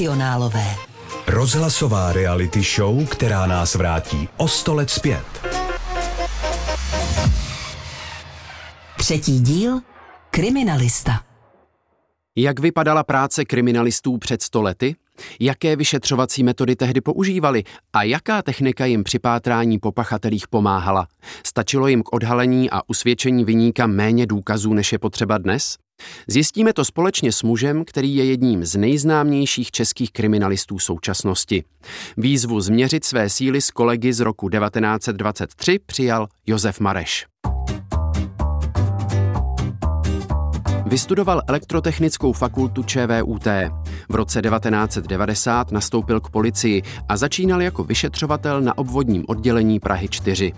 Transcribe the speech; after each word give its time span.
Profesionálové. 0.00 0.66
Rozhlasová 1.26 2.12
reality 2.12 2.62
show, 2.62 3.08
která 3.08 3.46
nás 3.46 3.74
vrátí 3.74 4.28
o 4.36 4.48
sto 4.48 4.74
let 4.74 4.90
zpět. 4.90 5.24
Třetí 8.98 9.40
díl 9.40 9.80
Kriminalista. 10.30 11.20
Jak 12.36 12.60
vypadala 12.60 13.04
práce 13.04 13.44
kriminalistů 13.44 14.18
před 14.18 14.42
stolety? 14.42 14.96
Jaké 15.40 15.76
vyšetřovací 15.76 16.42
metody 16.42 16.76
tehdy 16.76 17.00
používali 17.00 17.64
a 17.92 18.02
jaká 18.02 18.42
technika 18.42 18.84
jim 18.84 19.04
při 19.04 19.18
pátrání 19.18 19.78
po 19.78 19.92
pachatelích 19.92 20.48
pomáhala? 20.48 21.06
Stačilo 21.46 21.88
jim 21.88 22.02
k 22.02 22.12
odhalení 22.12 22.70
a 22.70 22.80
usvědčení 22.86 23.44
vyníka 23.44 23.86
méně 23.86 24.26
důkazů, 24.26 24.74
než 24.74 24.92
je 24.92 24.98
potřeba 24.98 25.38
dnes? 25.38 25.76
Zjistíme 26.26 26.72
to 26.72 26.84
společně 26.84 27.32
s 27.32 27.42
mužem, 27.42 27.84
který 27.84 28.16
je 28.16 28.24
jedním 28.24 28.64
z 28.64 28.76
nejznámějších 28.76 29.70
českých 29.70 30.12
kriminalistů 30.12 30.78
současnosti. 30.78 31.64
Výzvu 32.16 32.60
změřit 32.60 33.04
své 33.04 33.28
síly 33.30 33.60
s 33.60 33.70
kolegy 33.70 34.12
z 34.12 34.20
roku 34.20 34.48
1923 34.48 35.78
přijal 35.86 36.28
Josef 36.46 36.80
Mareš. 36.80 37.26
Vystudoval 40.90 41.42
elektrotechnickou 41.46 42.32
fakultu 42.32 42.82
ČVUT. 42.82 43.46
V 44.08 44.14
roce 44.14 44.42
1990 44.42 45.72
nastoupil 45.72 46.20
k 46.20 46.30
policii 46.30 46.82
a 47.08 47.16
začínal 47.16 47.62
jako 47.62 47.84
vyšetřovatel 47.84 48.60
na 48.60 48.78
obvodním 48.78 49.24
oddělení 49.28 49.80
Prahy 49.80 50.08
4. 50.08 50.52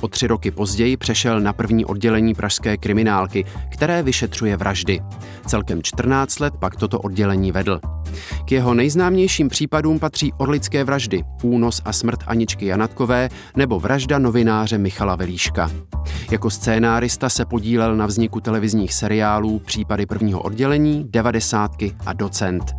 O 0.00 0.08
tři 0.08 0.26
roky 0.26 0.50
později 0.50 0.96
přešel 0.96 1.40
na 1.40 1.52
první 1.52 1.84
oddělení 1.84 2.34
pražské 2.34 2.76
kriminálky, 2.76 3.44
které 3.68 4.02
vyšetřuje 4.02 4.56
vraždy. 4.56 5.00
Celkem 5.46 5.82
14 5.82 6.40
let 6.40 6.54
pak 6.60 6.76
toto 6.76 6.98
oddělení 6.98 7.52
vedl. 7.52 7.80
K 8.44 8.52
jeho 8.52 8.74
nejznámějším 8.74 9.48
případům 9.48 9.98
patří 9.98 10.32
orlické 10.32 10.84
vraždy, 10.84 11.24
únos 11.42 11.82
a 11.84 11.92
smrt 11.92 12.20
Aničky 12.26 12.66
Janatkové 12.66 13.28
nebo 13.56 13.80
vražda 13.80 14.18
novináře 14.18 14.78
Michala 14.78 15.16
Velíška. 15.16 15.70
Jako 16.30 16.50
scénárista 16.50 17.28
se 17.28 17.44
podílel 17.44 17.96
na 17.96 18.06
vzniku 18.06 18.40
televizních 18.40 18.94
seriálů 18.94 19.58
Případy 19.58 20.06
prvního 20.06 20.40
oddělení, 20.40 21.04
devadesátky 21.08 21.96
a 22.06 22.12
Docent. 22.12 22.76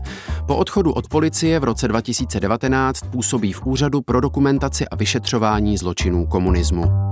Po 0.47 0.55
odchodu 0.55 0.91
od 0.91 1.07
policie 1.07 1.59
v 1.59 1.63
roce 1.63 1.87
2019 1.87 3.01
působí 3.01 3.53
v 3.53 3.65
Úřadu 3.65 4.01
pro 4.01 4.21
dokumentaci 4.21 4.87
a 4.87 4.95
vyšetřování 4.95 5.77
zločinů 5.77 6.25
komunismu. 6.25 7.06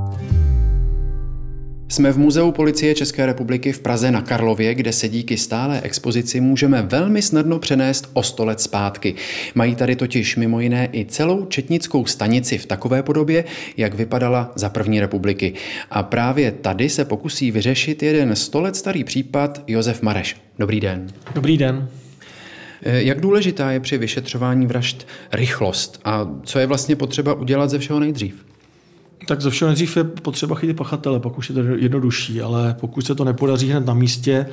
Jsme 1.96 2.12
v 2.12 2.18
Muzeu 2.18 2.52
policie 2.52 2.96
České 2.96 3.26
republiky 3.26 3.72
v 3.72 3.80
Praze 3.80 4.12
na 4.12 4.22
Karlově, 4.22 4.76
kde 4.76 4.94
se 4.94 5.10
díky 5.10 5.38
stálé 5.38 5.82
expozici 5.82 6.42
můžeme 6.42 6.82
velmi 6.82 7.22
snadno 7.22 7.60
přenést 7.60 8.10
o 8.14 8.24
sto 8.24 8.46
let 8.46 8.62
zpátky. 8.62 9.16
Mají 9.56 9.76
tady 9.76 9.96
totiž 9.96 10.36
mimo 10.36 10.60
jiné 10.60 10.90
i 10.94 11.06
celou 11.06 11.46
četnickou 11.46 12.06
stanici 12.06 12.58
v 12.58 12.66
takové 12.66 13.04
podobě, 13.04 13.44
jak 13.78 13.94
vypadala 13.94 14.52
za 14.56 14.70
první 14.70 15.00
republiky. 15.00 15.54
A 15.92 16.04
právě 16.04 16.52
tady 16.52 16.90
se 16.90 17.06
pokusí 17.06 17.52
vyřešit 17.52 18.04
jeden 18.04 18.36
sto 18.36 18.62
let 18.62 18.76
starý 18.76 19.04
případ 19.04 19.64
Josef 19.68 20.02
Mareš. 20.02 20.36
Dobrý 20.60 20.80
den. 20.80 21.08
Dobrý 21.36 21.58
den. 21.58 21.90
Eh, 22.84 23.04
jak 23.04 23.22
důležitá 23.22 23.72
je 23.72 23.80
při 23.80 23.98
vyšetřování 23.98 24.68
vražd 24.68 25.08
rychlost 25.32 26.00
a 26.06 26.30
co 26.44 26.60
je 26.60 26.66
vlastně 26.66 26.96
potřeba 26.96 27.34
udělat 27.34 27.70
ze 27.70 27.80
všeho 27.80 28.00
nejdřív? 28.00 28.55
Tak 29.28 29.42
ze 29.42 29.50
všeho 29.50 29.70
nejdřív 29.70 29.98
je 29.98 30.04
potřeba 30.04 30.56
chytit 30.56 30.78
pachatele, 30.78 31.20
pak 31.20 31.38
už 31.38 31.50
je 31.50 31.56
to 31.56 31.62
jednodušší, 31.62 32.42
ale 32.42 32.76
pokud 32.80 33.06
se 33.06 33.16
to 33.16 33.24
nepodaří 33.24 33.70
hned 33.70 33.86
na 33.86 33.94
místě, 33.94 34.46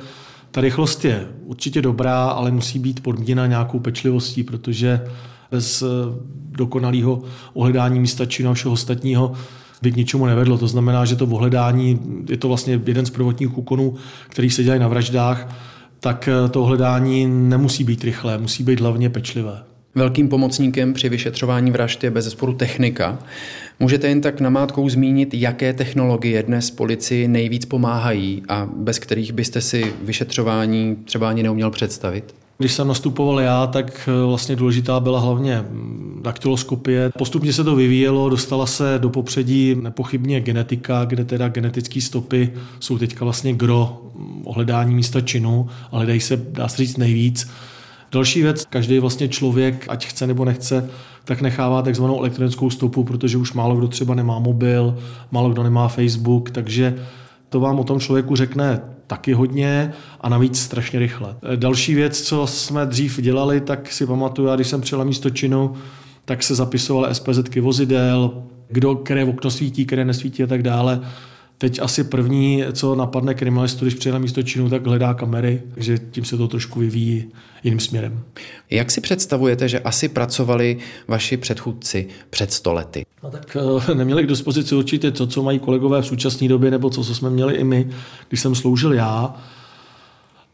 ta 0.51 0.61
rychlost 0.61 1.05
je 1.05 1.27
určitě 1.45 1.81
dobrá, 1.81 2.25
ale 2.25 2.51
musí 2.51 2.79
být 2.79 2.99
podmíněna 2.99 3.47
nějakou 3.47 3.79
pečlivostí, 3.79 4.43
protože 4.43 5.01
bez 5.51 5.81
eh, 5.81 5.85
dokonalého 6.51 7.23
ohledání 7.53 7.99
místa 7.99 8.25
činu 8.25 8.49
a 8.49 8.53
všeho 8.53 8.73
ostatního 8.73 9.33
by 9.81 9.91
k 9.91 9.95
ničemu 9.95 10.25
nevedlo. 10.25 10.57
To 10.57 10.67
znamená, 10.67 11.05
že 11.05 11.15
to 11.15 11.25
ohledání 11.25 11.99
je 12.29 12.37
to 12.37 12.47
vlastně 12.47 12.81
jeden 12.85 13.05
z 13.05 13.09
prvotních 13.09 13.57
úkonů, 13.57 13.95
který 14.29 14.49
se 14.49 14.63
dělají 14.63 14.81
na 14.81 14.87
vraždách, 14.87 15.55
tak 15.99 16.27
eh, 16.27 16.49
to 16.49 16.61
ohledání 16.61 17.27
nemusí 17.27 17.83
být 17.83 18.03
rychlé, 18.03 18.37
musí 18.37 18.63
být 18.63 18.79
hlavně 18.79 19.09
pečlivé. 19.09 19.72
Velkým 19.95 20.29
pomocníkem 20.29 20.93
při 20.93 21.09
vyšetřování 21.09 21.71
vražd 21.71 22.03
je 22.03 22.11
bez 22.11 22.25
zesporu 22.25 22.53
technika. 22.53 23.19
Můžete 23.79 24.07
jen 24.07 24.21
tak 24.21 24.41
namátkou 24.41 24.89
zmínit, 24.89 25.33
jaké 25.33 25.73
technologie 25.73 26.43
dnes 26.43 26.71
policii 26.71 27.27
nejvíc 27.27 27.65
pomáhají 27.65 28.43
a 28.49 28.69
bez 28.75 28.99
kterých 28.99 29.33
byste 29.33 29.61
si 29.61 29.93
vyšetřování 30.01 30.95
třeba 31.05 31.29
ani 31.29 31.43
neuměl 31.43 31.71
představit? 31.71 32.35
Když 32.57 32.73
jsem 32.73 32.87
nastupoval 32.87 33.39
já, 33.39 33.67
tak 33.67 34.09
eh, 34.09 34.25
vlastně 34.25 34.55
důležitá 34.55 34.99
byla 34.99 35.19
hlavně 35.19 35.61
mm, 35.61 36.19
daktyloskopie. 36.23 37.11
Postupně 37.17 37.53
se 37.53 37.63
to 37.63 37.75
vyvíjelo, 37.75 38.29
dostala 38.29 38.65
se 38.65 38.95
do 38.97 39.09
popředí 39.09 39.75
nepochybně 39.75 40.41
genetika, 40.41 41.05
kde 41.05 41.25
teda 41.25 41.49
genetické 41.49 42.01
stopy 42.01 42.53
jsou 42.79 42.97
teďka 42.97 43.25
vlastně 43.25 43.53
gro 43.53 44.01
mm, 44.15 44.41
ohledání 44.45 44.95
místa 44.95 45.21
činu 45.21 45.69
a 45.91 45.97
hledají 45.97 46.19
se, 46.19 46.37
dá 46.51 46.67
se 46.67 46.77
říct, 46.77 46.97
nejvíc. 46.97 47.47
Další 48.13 48.41
věc, 48.41 48.65
každý 48.69 48.99
vlastně 48.99 49.27
člověk, 49.27 49.85
ať 49.89 50.05
chce 50.05 50.27
nebo 50.27 50.45
nechce, 50.45 50.89
tak 51.25 51.41
nechává 51.41 51.81
takzvanou 51.81 52.19
elektronickou 52.19 52.69
stopu, 52.69 53.03
protože 53.03 53.37
už 53.37 53.53
málo 53.53 53.75
kdo 53.75 53.87
třeba 53.87 54.15
nemá 54.15 54.39
mobil, 54.39 54.97
málo 55.31 55.49
kdo 55.49 55.63
nemá 55.63 55.87
Facebook, 55.87 56.51
takže 56.51 56.95
to 57.49 57.59
vám 57.59 57.79
o 57.79 57.83
tom 57.83 57.99
člověku 57.99 58.35
řekne 58.35 58.81
taky 59.07 59.33
hodně 59.33 59.93
a 60.21 60.29
navíc 60.29 60.59
strašně 60.59 60.99
rychle. 60.99 61.35
Další 61.55 61.95
věc, 61.95 62.21
co 62.21 62.47
jsme 62.47 62.85
dřív 62.85 63.21
dělali, 63.21 63.61
tak 63.61 63.91
si 63.91 64.05
pamatuju, 64.05 64.47
já 64.47 64.55
když 64.55 64.67
jsem 64.67 64.81
přijel 64.81 65.05
místo 65.05 65.29
činu, 65.29 65.73
tak 66.25 66.43
se 66.43 66.55
zapisovaly 66.55 67.15
SPZ 67.15 67.55
vozidel, 67.61 68.43
kdo, 68.69 68.95
které 68.95 69.25
okno 69.25 69.51
svítí, 69.51 69.85
které 69.85 70.05
nesvítí 70.05 70.43
a 70.43 70.47
tak 70.47 70.63
dále. 70.63 71.01
Teď 71.63 71.79
asi 71.81 72.03
první, 72.03 72.63
co 72.73 72.95
napadne 72.95 73.33
kriminalistu, 73.33 73.85
když 73.85 73.93
přijde 73.93 74.13
na 74.13 74.19
místo 74.19 74.43
činu, 74.43 74.69
tak 74.69 74.87
hledá 74.87 75.13
kamery, 75.13 75.61
takže 75.73 75.97
tím 76.11 76.25
se 76.25 76.37
to 76.37 76.47
trošku 76.47 76.79
vyvíjí 76.79 77.25
jiným 77.63 77.79
směrem. 77.79 78.23
Jak 78.69 78.91
si 78.91 79.01
představujete, 79.01 79.69
že 79.69 79.79
asi 79.79 80.09
pracovali 80.09 80.77
vaši 81.07 81.37
předchůdci 81.37 82.07
před 82.29 82.51
stolety? 82.51 83.05
No 83.23 83.31
tak 83.31 83.57
eh, 83.89 83.95
neměli 83.95 84.23
k 84.23 84.27
dispozici 84.27 84.75
určitě 84.75 85.11
to, 85.11 85.27
co 85.27 85.43
mají 85.43 85.59
kolegové 85.59 86.01
v 86.01 86.05
současné 86.05 86.47
době, 86.47 86.71
nebo 86.71 86.89
co, 86.89 87.03
co 87.03 87.15
jsme 87.15 87.29
měli 87.29 87.53
i 87.55 87.63
my, 87.63 87.89
když 88.29 88.39
jsem 88.39 88.55
sloužil 88.55 88.93
já. 88.93 89.35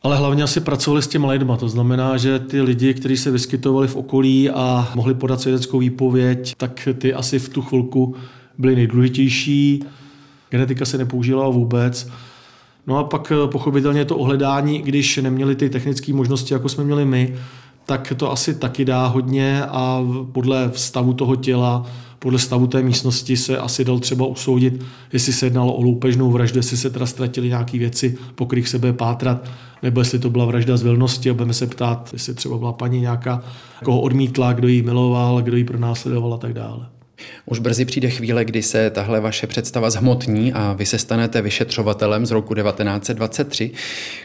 Ale 0.03 0.17
hlavně 0.17 0.43
asi 0.43 0.59
pracovali 0.59 1.01
s 1.01 1.07
těmi 1.07 1.27
lidma. 1.27 1.57
To 1.57 1.69
znamená, 1.69 2.17
že 2.17 2.39
ty 2.39 2.61
lidi, 2.61 2.93
kteří 2.93 3.17
se 3.17 3.31
vyskytovali 3.31 3.87
v 3.87 3.95
okolí 3.95 4.49
a 4.49 4.91
mohli 4.95 5.13
podat 5.13 5.41
svědeckou 5.41 5.79
výpověď, 5.79 6.53
tak 6.57 6.87
ty 6.97 7.13
asi 7.13 7.39
v 7.39 7.49
tu 7.49 7.61
chvilku 7.61 8.15
byli 8.57 8.75
nejdůležitější 8.75 9.83
genetika 10.49 10.85
se 10.85 10.97
nepoužívala 10.97 11.49
vůbec. 11.49 12.09
No 12.87 12.97
a 12.97 13.03
pak 13.03 13.31
eh, 13.31 13.47
pochopitelně 13.47 14.05
to 14.05 14.17
ohledání, 14.17 14.81
když 14.81 15.17
neměli 15.17 15.55
ty 15.55 15.69
technické 15.69 16.13
možnosti, 16.13 16.53
jako 16.53 16.69
jsme 16.69 16.83
měli 16.83 17.05
my, 17.05 17.35
tak 17.85 18.13
to 18.17 18.31
asi 18.31 18.53
taky 18.53 18.85
dá 18.85 19.07
hodně 19.07 19.63
a 19.65 20.03
podle 20.31 20.71
stavu 20.75 21.13
toho 21.13 21.35
těla, 21.35 21.85
podle 22.19 22.39
stavu 22.39 22.67
té 22.67 22.81
místnosti 22.81 23.37
se 23.37 23.57
asi 23.57 23.85
dal 23.85 23.99
třeba 23.99 24.25
usoudit, 24.25 24.83
jestli 25.13 25.33
se 25.33 25.45
jednalo 25.45 25.73
o 25.73 25.81
loupežnou 25.81 26.31
vraždu, 26.31 26.59
jestli 26.59 26.77
se 26.77 26.89
teda 26.89 27.05
ztratili 27.05 27.47
nějaké 27.47 27.77
věci, 27.77 28.17
po 28.35 28.45
kterých 28.45 28.67
se 28.67 28.93
pátrat, 28.93 29.49
nebo 29.83 30.01
jestli 30.01 30.19
to 30.19 30.29
byla 30.29 30.45
vražda 30.45 30.77
z 30.77 30.83
vilnosti 30.83 31.29
a 31.29 31.33
budeme 31.33 31.53
se 31.53 31.67
ptát, 31.67 32.09
jestli 32.13 32.33
třeba 32.33 32.57
byla 32.57 32.73
paní 32.73 33.01
nějaká, 33.01 33.43
koho 33.83 34.01
odmítla, 34.01 34.53
kdo 34.53 34.67
ji 34.67 34.81
miloval, 34.81 35.41
kdo 35.41 35.57
ji 35.57 35.63
pronásledoval 35.63 36.33
a 36.33 36.37
tak 36.37 36.53
dále. 36.53 36.98
Už 37.45 37.59
brzy 37.59 37.85
přijde 37.85 38.09
chvíle, 38.09 38.45
kdy 38.45 38.63
se 38.63 38.89
tahle 38.89 39.19
vaše 39.19 39.47
představa 39.47 39.89
zhmotní 39.89 40.53
a 40.53 40.73
vy 40.73 40.85
se 40.85 40.97
stanete 40.97 41.41
vyšetřovatelem 41.41 42.25
z 42.25 42.31
roku 42.31 42.55
1923. 42.55 43.71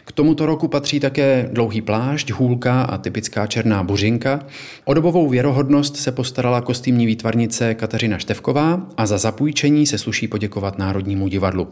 K 0.05 0.11
tomuto 0.11 0.45
roku 0.45 0.67
patří 0.67 0.99
také 0.99 1.49
dlouhý 1.51 1.81
plášť, 1.81 2.31
hůlka 2.31 2.81
a 2.81 2.97
typická 2.97 3.47
černá 3.47 3.83
buřinka. 3.83 4.39
O 4.85 4.93
dobovou 4.93 5.29
věrohodnost 5.29 5.97
se 5.97 6.11
postarala 6.11 6.61
kostýmní 6.61 7.05
výtvarnice 7.05 7.73
Kateřina 7.73 8.17
Števková 8.17 8.87
a 8.97 9.05
za 9.05 9.17
zapůjčení 9.17 9.87
se 9.87 9.97
sluší 9.97 10.27
poděkovat 10.27 10.77
Národnímu 10.77 11.27
divadlu. 11.27 11.67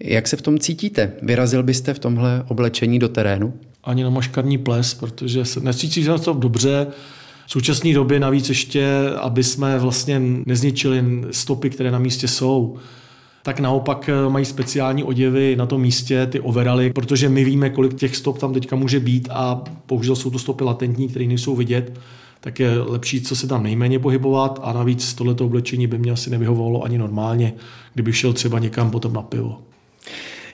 Jak 0.00 0.28
se 0.28 0.36
v 0.36 0.42
tom 0.42 0.58
cítíte? 0.58 1.12
Vyrazil 1.22 1.62
byste 1.62 1.94
v 1.94 1.98
tomhle 1.98 2.44
oblečení 2.48 2.98
do 2.98 3.08
terénu? 3.08 3.54
Ani 3.84 4.02
na 4.02 4.10
maškarní 4.10 4.58
ples, 4.58 4.94
protože 4.94 5.44
se 5.44 5.60
necítí 5.60 6.04
se 6.04 6.18
to 6.18 6.32
dobře, 6.32 6.86
v 7.50 7.52
současné 7.52 7.94
době 7.94 8.20
navíc 8.20 8.48
ještě, 8.48 9.10
aby 9.20 9.44
jsme 9.44 9.78
vlastně 9.78 10.20
nezničili 10.46 11.04
stopy, 11.30 11.70
které 11.70 11.90
na 11.90 11.98
místě 11.98 12.28
jsou, 12.28 12.76
tak 13.42 13.60
naopak 13.60 14.08
eh, 14.08 14.28
mají 14.28 14.44
speciální 14.44 15.04
oděvy 15.04 15.56
na 15.56 15.66
tom 15.66 15.80
místě, 15.80 16.26
ty 16.26 16.40
overaly, 16.40 16.92
protože 16.92 17.28
my 17.28 17.44
víme, 17.44 17.70
kolik 17.70 17.94
těch 17.94 18.16
stop 18.16 18.38
tam 18.38 18.52
teďka 18.52 18.76
může 18.76 19.00
být 19.00 19.28
a 19.32 19.64
bohužel 19.88 20.16
jsou 20.16 20.30
to 20.30 20.38
stopy 20.38 20.64
latentní, 20.64 21.08
které 21.08 21.26
nejsou 21.26 21.56
vidět, 21.56 22.00
tak 22.40 22.60
je 22.60 22.78
lepší, 22.78 23.20
co 23.20 23.36
se 23.36 23.46
tam 23.46 23.62
nejméně 23.62 23.98
pohybovat 23.98 24.60
a 24.62 24.72
navíc 24.72 25.14
tohleto 25.14 25.46
oblečení 25.46 25.86
by 25.86 25.98
mě 25.98 26.12
asi 26.12 26.30
nevyhovovalo 26.30 26.82
ani 26.82 26.98
normálně, 26.98 27.52
kdyby 27.94 28.12
šel 28.12 28.32
třeba 28.32 28.58
někam 28.58 28.90
potom 28.90 29.12
na 29.12 29.22
pivo. 29.22 29.58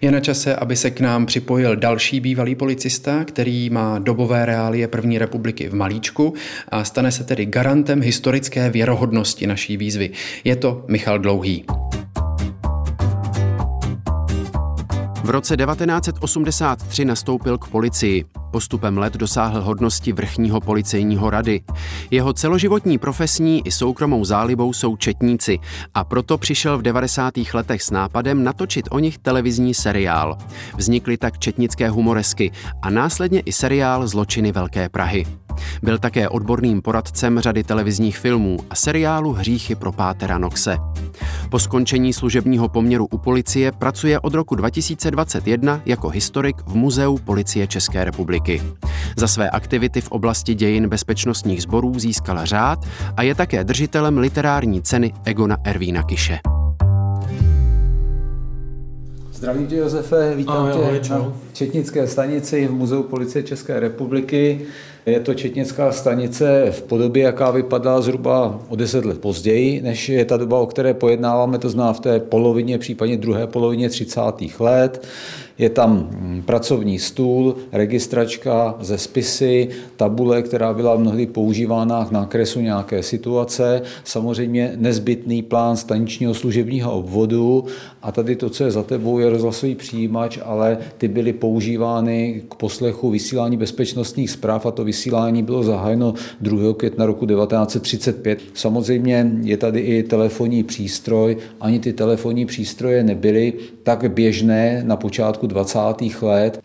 Je 0.00 0.10
na 0.10 0.20
čase, 0.20 0.56
aby 0.56 0.76
se 0.76 0.90
k 0.90 1.00
nám 1.00 1.26
připojil 1.26 1.76
další 1.76 2.20
bývalý 2.20 2.54
policista, 2.54 3.24
který 3.24 3.70
má 3.70 3.98
dobové 3.98 4.46
reálie 4.46 4.88
první 4.88 5.18
republiky 5.18 5.68
v 5.68 5.74
Malíčku 5.74 6.34
a 6.68 6.84
stane 6.84 7.12
se 7.12 7.24
tedy 7.24 7.46
garantem 7.46 8.02
historické 8.02 8.70
věrohodnosti 8.70 9.46
naší 9.46 9.76
výzvy. 9.76 10.10
Je 10.44 10.56
to 10.56 10.84
Michal 10.88 11.18
Dlouhý. 11.18 11.64
V 15.26 15.30
roce 15.30 15.56
1983 15.56 17.04
nastoupil 17.04 17.58
k 17.58 17.68
policii. 17.68 18.24
Postupem 18.50 18.98
let 18.98 19.12
dosáhl 19.12 19.62
hodnosti 19.62 20.12
vrchního 20.12 20.60
policejního 20.60 21.30
rady. 21.30 21.60
Jeho 22.10 22.32
celoživotní 22.32 22.98
profesní 22.98 23.66
i 23.66 23.70
soukromou 23.70 24.24
zálibou 24.24 24.72
jsou 24.72 24.96
četníci 24.96 25.58
a 25.94 26.04
proto 26.04 26.38
přišel 26.38 26.78
v 26.78 26.82
90. 26.82 27.34
letech 27.54 27.82
s 27.82 27.90
nápadem 27.90 28.44
natočit 28.44 28.88
o 28.90 28.98
nich 28.98 29.18
televizní 29.18 29.74
seriál. 29.74 30.38
Vznikly 30.76 31.16
tak 31.16 31.38
četnické 31.38 31.88
humoresky 31.88 32.50
a 32.82 32.90
následně 32.90 33.40
i 33.40 33.52
seriál 33.52 34.06
Zločiny 34.06 34.52
Velké 34.52 34.88
Prahy. 34.88 35.45
Byl 35.82 35.98
také 35.98 36.28
odborným 36.28 36.82
poradcem 36.82 37.40
řady 37.40 37.64
televizních 37.64 38.18
filmů 38.18 38.58
a 38.70 38.74
seriálu 38.74 39.32
Hříchy 39.32 39.74
pro 39.74 39.92
Pátera 39.92 40.38
Noxe. 40.38 40.76
Po 41.50 41.58
skončení 41.58 42.12
služebního 42.12 42.68
poměru 42.68 43.06
u 43.10 43.18
policie 43.18 43.72
pracuje 43.72 44.20
od 44.20 44.34
roku 44.34 44.54
2021 44.54 45.82
jako 45.86 46.08
historik 46.08 46.56
v 46.66 46.74
Muzeu 46.74 47.18
policie 47.18 47.66
České 47.66 48.04
republiky. 48.04 48.62
Za 49.16 49.28
své 49.28 49.50
aktivity 49.50 50.00
v 50.00 50.10
oblasti 50.10 50.54
dějin 50.54 50.88
bezpečnostních 50.88 51.62
sborů 51.62 51.98
získal 51.98 52.46
řád 52.46 52.86
a 53.16 53.22
je 53.22 53.34
také 53.34 53.64
držitelem 53.64 54.18
literární 54.18 54.82
ceny 54.82 55.12
Egona 55.24 55.56
Ervína 55.64 56.02
Kiše. 56.02 56.38
Zdravím 59.32 59.66
tě, 59.66 59.76
Josefe, 59.76 60.34
vítám 60.36 60.72
tě 60.72 61.10
na 61.10 61.32
Četnické 61.52 62.06
stanici 62.06 62.66
v 62.66 62.72
Muzeu 62.72 63.02
policie 63.02 63.42
České 63.42 63.80
republiky. 63.80 64.66
Je 65.06 65.20
to 65.20 65.34
četnická 65.34 65.92
stanice 65.92 66.66
v 66.70 66.82
podobě, 66.82 67.22
jaká 67.22 67.50
vypadá 67.50 68.00
zhruba 68.00 68.60
o 68.68 68.76
deset 68.76 69.04
let 69.04 69.20
později, 69.20 69.82
než 69.82 70.08
je 70.08 70.24
ta 70.24 70.36
doba, 70.36 70.60
o 70.60 70.66
které 70.66 70.94
pojednáváme, 70.94 71.58
to 71.58 71.68
znamená 71.68 71.92
v 71.92 72.00
té 72.00 72.20
polovině, 72.20 72.78
případně 72.78 73.16
druhé 73.16 73.46
polovině 73.46 73.88
30. 73.88 74.20
let. 74.58 75.06
Je 75.58 75.70
tam 75.70 75.92
mm, 75.92 76.42
pracovní 76.46 76.98
stůl, 76.98 77.56
registračka 77.72 78.74
ze 78.80 78.98
spisy, 78.98 79.68
tabule, 79.96 80.42
která 80.42 80.74
byla 80.74 80.96
mnohdy 80.96 81.26
používána 81.26 82.04
k 82.04 82.10
nákresu 82.10 82.60
nějaké 82.60 83.02
situace, 83.02 83.82
samozřejmě 84.04 84.72
nezbytný 84.76 85.42
plán 85.42 85.76
staničního 85.76 86.34
služebního 86.34 86.92
obvodu 86.92 87.64
a 88.02 88.12
tady 88.12 88.36
to, 88.36 88.50
co 88.50 88.64
je 88.64 88.70
za 88.70 88.82
tebou, 88.82 89.18
je 89.18 89.30
rozhlasový 89.30 89.74
přijímač, 89.74 90.38
ale 90.44 90.78
ty 90.98 91.08
byly 91.08 91.32
používány 91.32 92.42
k 92.48 92.54
poslechu 92.54 93.10
vysílání 93.10 93.56
bezpečnostních 93.56 94.30
zpráv 94.30 94.66
a 94.66 94.70
to 94.70 94.84
vysílání 94.84 94.95
bylo 95.42 95.62
zahájeno 95.62 96.14
2. 96.40 96.74
května 96.74 97.06
roku 97.06 97.26
1935. 97.26 98.42
Samozřejmě 98.54 99.30
je 99.42 99.56
tady 99.56 99.80
i 99.80 100.02
telefonní 100.02 100.64
přístroj, 100.64 101.36
ani 101.60 101.78
ty 101.78 101.92
telefonní 101.92 102.46
přístroje 102.46 103.04
nebyly 103.04 103.52
tak 103.82 104.10
běžné 104.10 104.82
na 104.86 104.96
počátku 104.96 105.46
20. 105.46 105.78
let. 106.22 106.60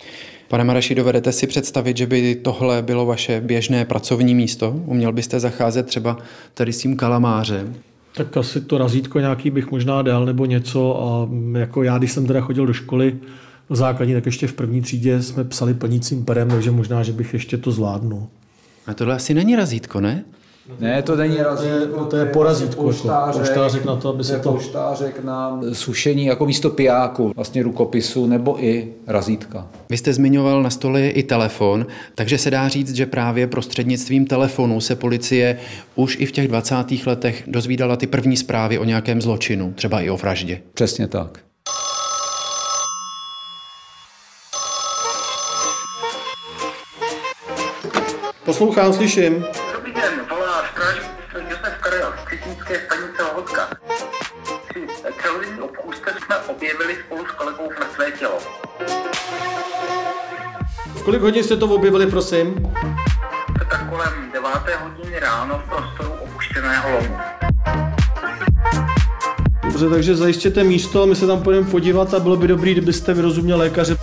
Pane 0.48 0.64
Maraši, 0.64 0.96
dovedete 0.96 1.32
si 1.32 1.48
představit, 1.48 1.98
že 1.98 2.08
by 2.08 2.36
tohle 2.36 2.82
bylo 2.82 3.06
vaše 3.06 3.42
běžné 3.42 3.86
pracovní 3.86 4.36
místo? 4.36 4.76
Uměl 4.86 5.12
byste 5.12 5.40
zacházet 5.40 5.86
třeba 5.86 6.18
tady 6.54 6.74
s 6.74 6.78
tím 6.78 6.98
kalamářem? 6.98 7.76
Tak 8.16 8.38
asi 8.38 8.62
to 8.62 8.78
razítko 8.78 9.20
nějaký 9.20 9.50
bych 9.50 9.72
možná 9.72 10.02
dal 10.02 10.26
nebo 10.26 10.46
něco 10.46 11.04
a 11.04 11.30
jako 11.60 11.84
já, 11.84 11.98
když 11.98 12.12
jsem 12.12 12.26
teda 12.26 12.42
chodil 12.42 12.66
do 12.66 12.74
školy 12.74 13.16
do 13.72 13.76
základní, 13.76 14.14
tak 14.14 14.26
ještě 14.26 14.48
v 14.48 14.54
první 14.54 14.82
třídě 14.82 15.22
jsme 15.22 15.44
psali 15.44 15.74
plnícím 15.74 16.26
perem, 16.26 16.50
takže 16.50 16.72
možná, 16.72 17.04
že 17.04 17.14
bych 17.14 17.34
ještě 17.34 17.58
to 17.58 17.72
zvládnul. 17.72 18.28
A 18.88 18.94
tohle 18.94 19.16
asi 19.16 19.34
není 19.34 19.56
razítko, 19.56 20.02
ne? 20.02 20.24
Ne, 20.80 21.02
to 21.02 21.16
není 21.16 21.38
razítko. 21.38 22.00
To, 22.00 22.06
to 22.06 22.18
je 22.18 22.26
porazítko. 22.26 22.84
Poštářek, 22.84 23.42
poštářek 23.42 23.86
na 23.86 23.96
to, 23.96 24.10
aby 24.10 24.24
se 24.24 24.40
to... 24.40 24.52
Poštářek 24.52 25.24
na 25.24 25.62
sušení 25.74 26.26
jako 26.26 26.46
místo 26.46 26.70
pijáku, 26.70 27.32
vlastně 27.36 27.64
rukopisu 27.64 28.28
nebo 28.28 28.64
i 28.64 28.94
razítka. 29.08 29.68
Vy 29.90 29.98
jste 29.98 30.14
zmiňoval 30.14 30.64
na 30.64 30.70
stole 30.70 31.08
i 31.08 31.24
telefon, 31.24 31.86
takže 32.16 32.38
se 32.38 32.52
dá 32.52 32.68
říct, 32.68 32.96
že 32.96 33.06
právě 33.06 33.48
prostřednictvím 33.48 34.26
telefonu 34.26 34.82
se 34.82 34.96
policie 34.96 35.58
už 35.96 36.18
i 36.20 36.26
v 36.26 36.32
těch 36.32 36.48
20. 36.48 36.76
letech 37.06 37.44
dozvídala 37.48 37.96
ty 37.96 38.08
první 38.08 38.38
zprávy 38.38 38.80
o 38.80 38.84
nějakém 38.84 39.22
zločinu, 39.22 39.74
třeba 39.76 40.02
i 40.02 40.10
o 40.10 40.18
vraždě. 40.18 40.62
Přesně 40.74 41.08
tak. 41.08 41.51
Poslouchám, 48.46 48.94
slyším. 48.94 49.46
Dobrý 49.74 49.94
den, 49.94 50.26
volá 50.30 50.64
strážník 50.72 51.12
Josef 51.50 51.78
Karel 51.82 52.14
z 52.22 52.26
Křetínské 52.26 52.82
stanice 52.86 53.24
Lohotka. 53.24 53.70
Při 54.70 54.88
televizní 55.24 55.62
obchůzce 55.62 56.14
jsme 56.26 56.36
objevili 56.38 56.98
spolu 57.06 57.26
s 57.26 57.32
kolegou 57.32 57.70
mrtvé 57.80 58.12
tělo. 58.12 58.40
V 60.96 61.04
kolik 61.04 61.22
hodin 61.22 61.44
jste 61.44 61.58
to 61.58 61.68
objevili, 61.68 62.08
prosím? 62.08 62.74
Tak 63.70 63.90
kolem 63.90 64.32
9. 64.34 64.50
hodiny 64.84 65.20
ráno 65.20 65.64
v 65.66 65.70
prostoru 65.70 66.12
opuštěného 66.24 66.90
lomu. 66.92 67.18
Dobře, 69.64 69.90
takže 69.90 70.16
zajistěte 70.16 70.64
místo, 70.64 71.06
my 71.06 71.16
se 71.16 71.28
tam 71.28 71.44
půjdeme 71.44 71.68
podívat 71.68 72.14
a 72.14 72.20
bylo 72.20 72.36
by 72.38 72.48
dobrý, 72.48 72.72
kdybyste 72.72 73.14
vyrozuměl 73.14 73.58
lékaře. 73.58 73.98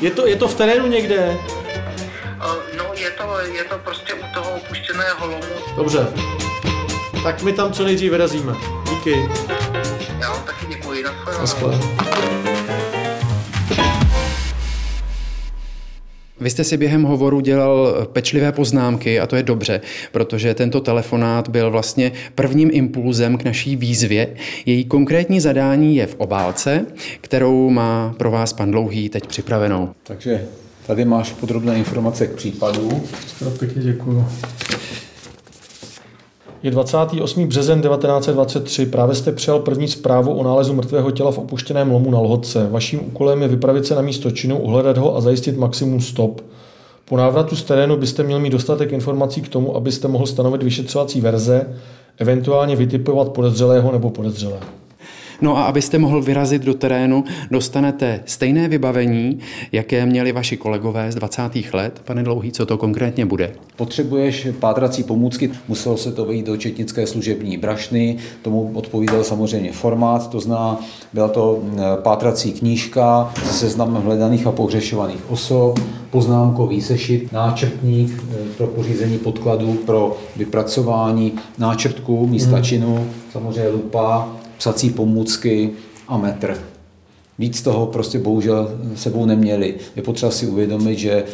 Je 0.00 0.10
to, 0.10 0.26
je 0.26 0.36
to 0.36 0.48
v 0.48 0.54
terénu 0.54 0.86
někde? 0.86 1.38
Je 3.62 3.64
to 3.64 3.78
prostě 3.78 4.14
u 4.14 4.34
toho 4.34 4.50
opuštěného 4.50 5.26
lomu. 5.26 5.76
Dobře. 5.76 6.06
Tak 7.22 7.42
my 7.42 7.52
tam 7.52 7.72
co 7.72 7.84
nejdřív 7.84 8.10
vyrazíme. 8.10 8.52
Díky. 8.90 9.28
Já 10.20 10.30
vám 10.30 10.42
taky 10.44 10.66
děkuji. 10.66 11.02
Na 11.02 11.12
Vy 16.40 16.50
jste 16.50 16.64
si 16.64 16.76
během 16.76 17.02
hovoru 17.02 17.40
dělal 17.40 18.06
pečlivé 18.12 18.52
poznámky 18.52 19.20
a 19.20 19.26
to 19.26 19.36
je 19.36 19.42
dobře, 19.42 19.80
protože 20.12 20.54
tento 20.54 20.80
telefonát 20.80 21.48
byl 21.48 21.70
vlastně 21.70 22.12
prvním 22.34 22.70
impulzem 22.72 23.38
k 23.38 23.44
naší 23.44 23.76
výzvě. 23.76 24.34
Její 24.66 24.84
konkrétní 24.84 25.40
zadání 25.40 25.96
je 25.96 26.06
v 26.06 26.14
obálce, 26.18 26.86
kterou 27.20 27.70
má 27.70 28.14
pro 28.18 28.30
vás 28.30 28.52
pan 28.52 28.70
Dlouhý 28.70 29.08
teď 29.08 29.26
připravenou. 29.26 29.94
Takže 30.02 30.48
Tady 30.86 31.04
máš 31.04 31.32
podrobné 31.32 31.78
informace 31.78 32.26
k 32.26 32.32
případu. 32.32 33.02
Pěkně 33.58 33.82
děkuju. 33.82 34.24
Je 36.62 36.70
28. 36.70 37.46
březen 37.46 37.82
1923. 37.82 38.86
Právě 38.86 39.14
jste 39.14 39.32
přijal 39.32 39.58
první 39.58 39.88
zprávu 39.88 40.34
o 40.34 40.42
nálezu 40.42 40.74
mrtvého 40.74 41.10
těla 41.10 41.32
v 41.32 41.38
opuštěném 41.38 41.90
lomu 41.90 42.10
na 42.10 42.18
Lhodce. 42.18 42.68
Vaším 42.70 43.00
úkolem 43.06 43.42
je 43.42 43.48
vypravit 43.48 43.86
se 43.86 43.94
na 43.94 44.02
místo 44.02 44.30
činu, 44.30 44.58
uhledat 44.58 44.98
ho 44.98 45.16
a 45.16 45.20
zajistit 45.20 45.56
maximum 45.56 46.00
stop. 46.00 46.40
Po 47.04 47.16
návratu 47.16 47.56
z 47.56 47.62
terénu 47.62 47.96
byste 47.96 48.22
měl 48.22 48.40
mít 48.40 48.50
dostatek 48.50 48.92
informací 48.92 49.42
k 49.42 49.48
tomu, 49.48 49.76
abyste 49.76 50.08
mohl 50.08 50.26
stanovit 50.26 50.62
vyšetřovací 50.62 51.20
verze, 51.20 51.66
eventuálně 52.18 52.76
vytipovat 52.76 53.28
podezřelého 53.28 53.92
nebo 53.92 54.10
podezřelé. 54.10 54.60
No 55.42 55.58
a 55.58 55.64
abyste 55.64 55.98
mohl 55.98 56.22
vyrazit 56.22 56.62
do 56.62 56.74
terénu, 56.74 57.24
dostanete 57.50 58.20
stejné 58.26 58.68
vybavení, 58.68 59.38
jaké 59.72 60.06
měli 60.06 60.32
vaši 60.32 60.56
kolegové 60.56 61.12
z 61.12 61.14
20. 61.14 61.42
let. 61.72 62.00
Pane 62.04 62.22
Dlouhý, 62.22 62.52
co 62.52 62.66
to 62.66 62.78
konkrétně 62.78 63.26
bude? 63.26 63.52
Potřebuješ 63.76 64.48
pátrací 64.60 65.02
pomůcky, 65.02 65.50
muselo 65.68 65.96
se 65.96 66.12
to 66.12 66.24
vejít 66.24 66.46
do 66.46 66.56
četnické 66.56 67.06
služební 67.06 67.56
brašny, 67.56 68.16
tomu 68.42 68.70
odpovídal 68.74 69.24
samozřejmě 69.24 69.72
formát, 69.72 70.30
to 70.30 70.40
zná, 70.40 70.80
byla 71.12 71.28
to 71.28 71.62
pátrací 72.02 72.52
knížka 72.52 73.32
se 73.44 73.52
seznamem 73.52 74.02
hledaných 74.02 74.46
a 74.46 74.52
pohřešovaných 74.52 75.30
osob, 75.30 75.80
poznámkový 76.10 76.80
sešit, 76.80 77.32
náčrtník 77.32 78.10
e, 78.10 78.54
pro 78.56 78.66
pořízení 78.66 79.18
podkladů 79.18 79.72
pro 79.72 80.16
vypracování 80.36 81.32
náčrtku 81.58 82.26
místa 82.26 82.54
hmm. 82.54 82.64
činu, 82.64 83.06
samozřejmě 83.32 83.68
lupa, 83.68 84.28
psací 84.62 84.90
pomůcky 84.90 85.70
a 86.08 86.16
metr. 86.16 86.58
Víc 87.38 87.62
toho 87.62 87.86
prostě 87.86 88.18
bohužel 88.18 88.78
sebou 88.94 89.26
neměli. 89.26 89.74
Je 89.96 90.02
potřeba 90.02 90.32
si 90.32 90.46
uvědomit, 90.46 90.98
že 90.98 91.24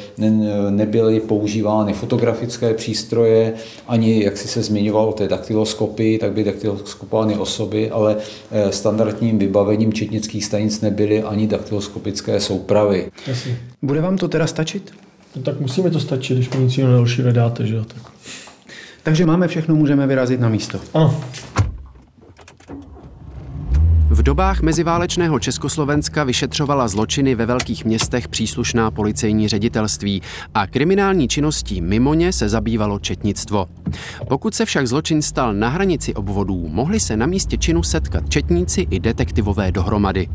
nebyly 0.70 1.20
používány 1.20 1.92
fotografické 1.92 2.74
přístroje, 2.74 3.54
ani, 3.88 4.24
jak 4.24 4.36
si 4.36 4.48
se 4.48 4.62
zmiňoval 4.62 5.08
o 5.08 5.12
té 5.12 5.28
daktyloskopy, 5.28 6.18
tak 6.18 6.32
by 6.32 6.44
daktyloskopovány 6.44 7.36
osoby, 7.36 7.90
ale 7.90 8.16
eh, 8.50 8.72
standardním 8.72 9.38
vybavením 9.38 9.92
četnických 9.92 10.44
stanic 10.44 10.80
nebyly 10.80 11.22
ani 11.22 11.46
daktyloskopické 11.46 12.40
soupravy. 12.40 13.10
Jasně. 13.26 13.58
Bude 13.82 14.00
vám 14.00 14.16
to 14.16 14.28
teda 14.28 14.46
stačit? 14.46 14.90
No, 15.36 15.42
tak 15.42 15.60
musíme 15.60 15.90
to 15.90 16.00
stačit, 16.00 16.34
když 16.34 16.50
mi 16.50 16.64
nic 16.64 16.78
jiného 16.78 16.96
další 16.96 17.22
nedáte, 17.22 17.66
že 17.66 17.74
jo? 17.74 17.84
Tak. 17.84 18.12
Takže 19.02 19.26
máme 19.26 19.48
všechno, 19.48 19.74
můžeme 19.74 20.06
vyrazit 20.06 20.40
na 20.40 20.48
místo. 20.48 20.80
Ano. 20.94 21.20
V 24.18 24.22
dobách 24.22 24.60
meziválečného 24.60 25.38
Československa 25.38 26.24
vyšetřovala 26.24 26.88
zločiny 26.88 27.34
ve 27.34 27.46
velkých 27.46 27.84
městech 27.84 28.28
příslušná 28.28 28.90
policejní 28.90 29.48
ředitelství 29.48 30.22
a 30.54 30.66
kriminální 30.66 31.28
činností 31.28 31.80
mimo 31.80 32.14
ně 32.14 32.32
se 32.32 32.48
zabývalo 32.48 32.98
četnictvo. 32.98 33.66
Pokud 34.28 34.54
se 34.54 34.64
však 34.64 34.86
zločin 34.86 35.22
stal 35.22 35.54
na 35.54 35.68
hranici 35.68 36.14
obvodů, 36.14 36.68
mohli 36.68 37.00
se 37.00 37.16
na 37.16 37.26
místě 37.26 37.56
činu 37.56 37.82
setkat 37.82 38.28
četníci 38.28 38.86
i 38.90 39.00
detektivové 39.00 39.72
dohromady. 39.72 40.28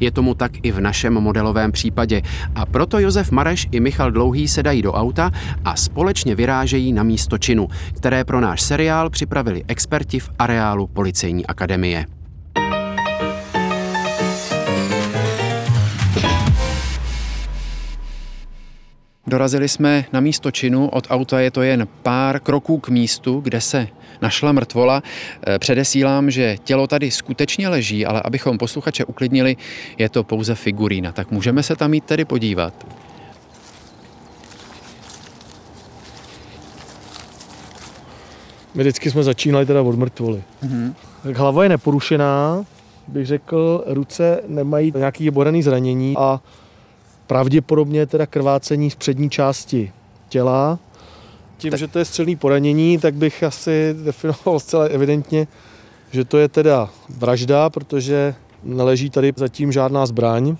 Je 0.00 0.10
tomu 0.10 0.34
tak 0.34 0.52
i 0.62 0.72
v 0.72 0.80
našem 0.80 1.14
modelovém 1.14 1.72
případě 1.72 2.22
a 2.54 2.66
proto 2.66 2.98
Josef 2.98 3.30
Mareš 3.30 3.66
i 3.70 3.80
Michal 3.80 4.10
Dlouhý 4.10 4.48
sedají 4.48 4.82
do 4.82 4.92
auta 4.92 5.30
a 5.64 5.76
společně 5.76 6.34
vyrážejí 6.34 6.92
na 6.92 7.02
místo 7.02 7.38
činu, 7.38 7.68
které 7.96 8.24
pro 8.24 8.40
náš 8.40 8.62
seriál 8.62 9.10
připravili 9.10 9.64
experti 9.68 10.20
v 10.20 10.30
areálu 10.38 10.86
Policejní 10.86 11.46
akademie. 11.46 12.17
Dorazili 19.28 19.68
jsme 19.68 20.04
na 20.12 20.20
místo 20.20 20.50
činu, 20.50 20.88
od 20.88 21.06
auta 21.10 21.40
je 21.40 21.50
to 21.50 21.62
jen 21.62 21.88
pár 22.02 22.40
kroků 22.40 22.78
k 22.78 22.88
místu, 22.88 23.40
kde 23.40 23.60
se 23.60 23.88
našla 24.22 24.52
mrtvola. 24.52 25.02
Eh, 25.46 25.58
předesílám, 25.58 26.30
že 26.30 26.56
tělo 26.64 26.86
tady 26.86 27.10
skutečně 27.10 27.68
leží, 27.68 28.06
ale 28.06 28.22
abychom 28.24 28.58
posluchače 28.58 29.04
uklidnili, 29.04 29.56
je 29.98 30.08
to 30.08 30.24
pouze 30.24 30.54
figurína. 30.54 31.12
Tak 31.12 31.30
můžeme 31.30 31.62
se 31.62 31.76
tam 31.76 31.94
jít 31.94 32.04
tedy 32.04 32.24
podívat. 32.24 32.86
My 38.74 38.82
vždycky 38.82 39.10
jsme 39.10 39.22
začínali 39.22 39.66
teda 39.66 39.82
od 39.82 39.96
mrtvoly. 39.96 40.42
Mm-hmm. 40.64 40.94
Tak 41.22 41.36
hlava 41.36 41.62
je 41.62 41.68
neporušená, 41.68 42.64
bych 43.08 43.26
řekl, 43.26 43.84
ruce 43.86 44.40
nemají 44.46 44.92
nějaký 44.96 45.30
bodaný 45.30 45.62
zranění 45.62 46.14
a 46.18 46.40
pravděpodobně 47.28 48.06
teda 48.06 48.26
krvácení 48.26 48.90
z 48.90 48.94
přední 48.94 49.30
části 49.30 49.92
těla. 50.28 50.78
Tím, 51.58 51.70
tak. 51.70 51.80
že 51.80 51.88
to 51.88 51.98
je 51.98 52.04
střelný 52.04 52.36
poranění, 52.36 52.98
tak 52.98 53.14
bych 53.14 53.42
asi 53.42 53.94
definoval 54.04 54.60
zcela 54.60 54.84
evidentně, 54.84 55.46
že 56.10 56.24
to 56.24 56.38
je 56.38 56.48
teda 56.48 56.90
vražda, 57.08 57.70
protože 57.70 58.34
neleží 58.62 59.10
tady 59.10 59.32
zatím 59.36 59.72
žádná 59.72 60.06
zbraň. 60.06 60.56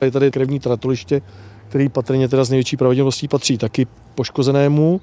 Je 0.00 0.10
tady 0.10 0.30
krevní 0.30 0.60
tratoliště, 0.60 1.22
který 1.68 1.88
patrně 1.88 2.28
teda 2.28 2.44
z 2.44 2.50
největší 2.50 2.76
pravděpodobností 2.76 3.28
patří 3.28 3.58
taky 3.58 3.86
poškozenému. 4.14 5.00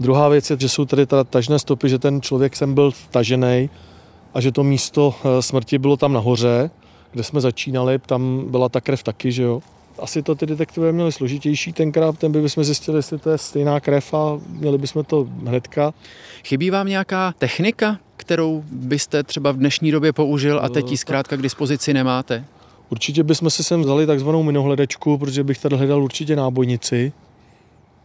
Druhá 0.00 0.28
věc 0.28 0.50
je, 0.50 0.56
že 0.60 0.68
jsou 0.68 0.84
tady 0.84 1.06
teda 1.06 1.24
tažné 1.24 1.58
stopy, 1.58 1.88
že 1.88 1.98
ten 1.98 2.20
člověk 2.20 2.56
sem 2.56 2.74
byl 2.74 2.92
tažený 3.10 3.70
a 4.34 4.40
že 4.40 4.52
to 4.52 4.62
místo 4.62 5.14
eh, 5.14 5.42
smrti 5.42 5.78
bylo 5.78 5.96
tam 5.96 6.12
nahoře 6.12 6.70
kde 7.12 7.22
jsme 7.22 7.40
začínali, 7.40 7.98
tam 7.98 8.44
byla 8.48 8.68
ta 8.68 8.80
krev 8.80 9.02
taky, 9.02 9.32
že 9.32 9.42
jo. 9.42 9.62
Asi 9.98 10.22
to 10.22 10.34
ty 10.34 10.46
detektivy 10.46 10.92
měli 10.92 11.12
složitější 11.12 11.72
tenkrát, 11.72 12.18
ten 12.18 12.32
by 12.32 12.42
bychom 12.42 12.64
zjistili, 12.64 12.98
jestli 12.98 13.18
to 13.18 13.30
je 13.30 13.38
stejná 13.38 13.80
krev 13.80 14.14
a 14.14 14.40
měli 14.48 14.78
bychom 14.78 15.04
to 15.04 15.28
hnedka. 15.46 15.94
Chybí 16.44 16.70
vám 16.70 16.88
nějaká 16.88 17.34
technika, 17.38 17.98
kterou 18.16 18.64
byste 18.72 19.22
třeba 19.22 19.52
v 19.52 19.56
dnešní 19.56 19.90
době 19.90 20.12
použil 20.12 20.60
a 20.62 20.68
teď 20.68 20.90
ji 20.90 20.96
zkrátka 20.96 21.36
k 21.36 21.42
dispozici 21.42 21.94
nemáte? 21.94 22.44
Určitě 22.90 23.22
bychom 23.22 23.50
si 23.50 23.64
sem 23.64 23.82
vzali 23.82 24.06
takzvanou 24.06 24.42
minohledečku, 24.42 25.18
protože 25.18 25.44
bych 25.44 25.58
tady 25.58 25.76
hledal 25.76 26.02
určitě 26.02 26.36
nábojnici. 26.36 27.12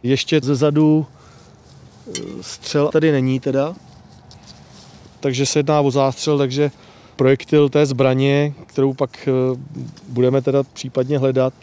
Ještě 0.02 0.40
ze 0.42 0.54
zadu 0.54 1.06
e, 1.06 2.20
střel 2.40 2.88
tady 2.88 3.12
není 3.12 3.40
teda, 3.40 3.74
takže 5.20 5.46
se 5.46 5.58
jedná 5.58 5.80
o 5.80 5.90
zástřel, 5.90 6.38
takže 6.38 6.70
projektil 7.18 7.68
té 7.68 7.86
zbraně, 7.86 8.52
kterou 8.66 8.94
pak 8.94 9.28
eh, 9.28 9.58
budeme 10.08 10.42
teda 10.42 10.62
případně 10.62 11.18
hledat, 11.18 11.54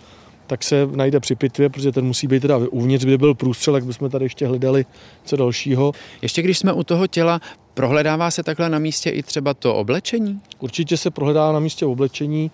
tak 0.48 0.64
se 0.64 0.88
najde 0.92 1.20
při 1.20 1.36
pitvě, 1.36 1.70
protože 1.70 1.92
ten 1.92 2.06
musí 2.06 2.28
být 2.28 2.40
teda 2.40 2.58
uvnitř, 2.58 3.06
kde 3.06 3.18
byl 3.18 3.34
průstřel, 3.34 3.76
jak 3.76 3.86
bychom 3.86 4.10
tady 4.10 4.26
ještě 4.26 4.48
hledali 4.48 4.86
co 5.26 5.36
dalšího. 5.36 5.92
Ještě 6.22 6.42
když 6.42 6.58
jsme 6.58 6.74
u 6.74 6.84
toho 6.84 7.08
těla, 7.08 7.42
prohledává 7.74 8.32
se 8.32 8.44
takhle 8.44 8.70
na 8.70 8.80
místě 8.80 9.10
i 9.10 9.24
třeba 9.24 9.54
to 9.54 9.76
oblečení? 9.76 10.42
Určitě 10.60 10.98
se 10.98 11.12
prohledává 11.12 11.52
na 11.52 11.60
místě 11.60 11.86
oblečení, 11.86 12.52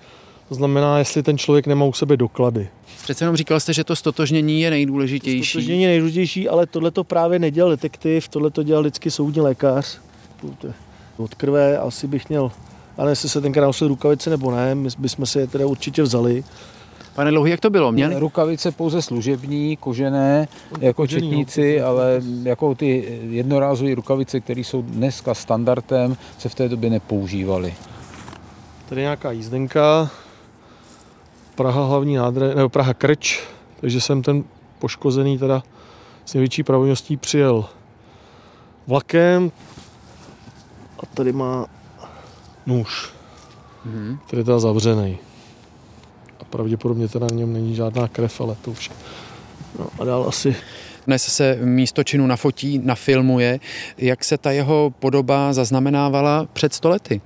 to 0.50 0.56
znamená, 0.56 1.00
jestli 1.00 1.24
ten 1.24 1.38
člověk 1.38 1.68
nemá 1.68 1.86
u 1.86 1.94
sebe 1.94 2.18
doklady. 2.18 2.70
Přece 3.04 3.24
jenom 3.24 3.36
říkal 3.36 3.60
jste, 3.60 3.74
že 3.74 3.84
to 3.84 3.96
stotožnění 3.96 4.62
je 4.62 4.70
nejdůležitější. 4.70 5.50
Stotožnění 5.50 5.84
je 5.84 5.90
nejdůležitější, 5.90 6.50
ale 6.50 6.68
tohle 6.68 6.92
to 6.92 7.04
právě 7.04 7.40
nedělal 7.40 7.72
detektiv, 7.72 8.28
tohle 8.28 8.52
to 8.52 8.64
dělal 8.64 8.84
vždycky 8.84 9.12
soudní 9.12 9.42
lékař. 9.42 10.00
Od 11.18 11.36
krve 11.36 11.78
asi 11.78 12.08
bych 12.08 12.30
měl 12.30 12.52
ale 13.02 13.12
jestli 13.12 13.30
se 13.30 13.42
tenkrát 13.42 13.66
nosili 13.66 13.88
rukavice 13.88 14.30
nebo 14.30 14.52
ne, 14.52 14.76
my 14.76 14.90
bychom 14.98 15.26
si 15.26 15.40
je 15.40 15.48
teda 15.48 15.66
určitě 15.66 16.04
vzali. 16.04 16.44
Pane 17.16 17.32
Dlouhý, 17.32 17.52
jak 17.52 17.60
to 17.60 17.70
bylo? 17.70 17.92
Měli? 17.92 18.20
Rukavice 18.20 18.72
pouze 18.72 19.02
služební, 19.02 19.78
kožené, 19.78 20.48
jako 20.80 21.02
kožený, 21.02 21.30
četníci, 21.30 21.80
no. 21.80 21.88
ale 21.88 22.22
jako 22.44 22.76
ty 22.76 23.20
jednorázové 23.30 23.96
rukavice, 23.96 24.40
které 24.40 24.60
jsou 24.60 24.82
dneska 24.82 25.34
standardem, 25.34 26.18
se 26.38 26.50
v 26.50 26.56
té 26.56 26.70
době 26.70 26.90
nepoužívaly. 26.90 27.74
Tady 28.90 29.02
nějaká 29.02 29.32
jízdenka, 29.32 30.10
Praha 31.56 31.86
hlavní 31.86 32.16
nádre, 32.16 32.56
nebo 32.56 32.70
Praha 32.70 32.94
Krč, 32.94 33.40
takže 33.80 34.02
jsem 34.02 34.22
ten 34.22 34.44
poškozený 34.80 35.38
teda 35.38 35.64
s 36.26 36.34
největší 36.34 36.64
pravděpodobností 36.64 37.18
přijel 37.18 37.66
vlakem 38.88 39.52
a 41.00 41.06
tady 41.06 41.32
má 41.32 41.68
nůž, 42.66 43.10
mm-hmm. 43.88 44.18
který 44.28 44.40
je 44.40 44.44
teda 44.44 44.60
zavřený. 44.60 45.18
A 46.40 46.44
pravděpodobně 46.44 47.08
teda 47.08 47.28
na 47.32 47.36
něm 47.36 47.54
není 47.54 47.76
žádná 47.76 48.08
krev, 48.08 48.42
ale 48.42 48.56
to 48.62 48.72
už. 48.72 48.92
No 49.80 49.88
a 50.00 50.06
dál 50.06 50.26
asi 50.28 50.56
dnes 51.08 51.24
se 51.24 51.58
místo 51.62 52.04
činu 52.04 52.28
nafotí, 52.28 52.80
nafilmuje. 52.84 53.60
Jak 53.98 54.24
se 54.24 54.38
ta 54.38 54.52
jeho 54.52 54.94
podoba 55.00 55.54
zaznamenávala 55.54 56.48
před 56.54 56.74
stolety? 56.74 57.22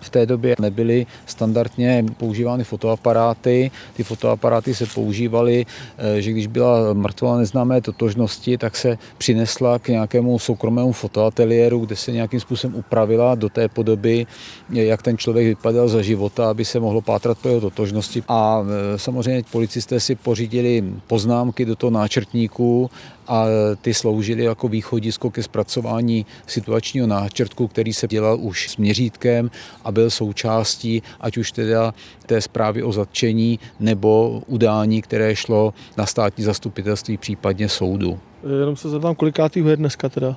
V 0.00 0.10
té 0.10 0.26
době 0.26 0.56
nebyly 0.60 1.06
standardně 1.26 2.04
používány 2.16 2.64
fotoaparáty. 2.64 3.70
Ty 3.96 4.02
fotoaparáty 4.02 4.74
se 4.74 4.86
používaly, 4.86 5.66
eh, 5.98 6.22
že 6.22 6.30
když 6.30 6.46
byla 6.46 6.92
mrtvola 6.92 7.38
neznámé 7.38 7.80
totožnosti, 7.80 8.58
tak 8.58 8.76
se 8.76 8.98
přinesla 9.18 9.78
k 9.78 9.88
nějakému 9.88 10.38
soukromému 10.38 10.92
fotoateliéru, 10.92 11.78
kde 11.78 11.96
se 11.96 12.12
nějakým 12.12 12.40
způsobem 12.40 12.76
upravila 12.76 13.34
do 13.34 13.48
té 13.48 13.68
podoby, 13.68 14.26
jak 14.70 15.02
ten 15.02 15.18
člověk 15.18 15.46
vypadal 15.46 15.88
za 15.88 16.02
života, 16.02 16.50
aby 16.50 16.64
se 16.64 16.80
mohlo 16.80 17.00
pátrat 17.00 17.38
po 17.38 17.48
jeho 17.48 17.60
totožnosti. 17.60 18.22
A 18.28 18.62
eh, 18.62 18.98
samozřejmě 18.98 19.42
policisté 19.50 20.00
si 20.00 20.14
pořídili 20.14 20.84
poznámky 21.06 21.64
do 21.64 21.76
toho 21.76 21.90
náčrtníku 21.90 22.90
a 23.28 23.46
ty 23.82 23.94
sloužily 23.94 24.44
jako 24.44 24.68
východisko 24.68 25.30
ke 25.30 25.42
zpracování 25.42 26.26
situačního 26.46 27.06
náčrtku, 27.06 27.68
který 27.68 27.92
se 27.92 28.08
dělal 28.08 28.38
už 28.40 28.70
s 28.70 28.76
měřítkem 28.76 29.50
a 29.84 29.92
byl 29.92 30.10
součástí 30.10 31.02
ať 31.20 31.36
už 31.36 31.52
teda 31.52 31.94
té 32.26 32.40
zprávy 32.40 32.82
o 32.82 32.92
zatčení 32.92 33.58
nebo 33.80 34.42
udání, 34.46 35.02
které 35.02 35.36
šlo 35.36 35.74
na 35.96 36.06
státní 36.06 36.44
zastupitelství, 36.44 37.16
případně 37.16 37.68
soudu. 37.68 38.18
Jenom 38.60 38.76
se 38.76 38.88
zeptám, 38.88 39.14
kolikátý 39.14 39.64
je 39.66 39.76
dneska 39.76 40.08
teda? 40.08 40.36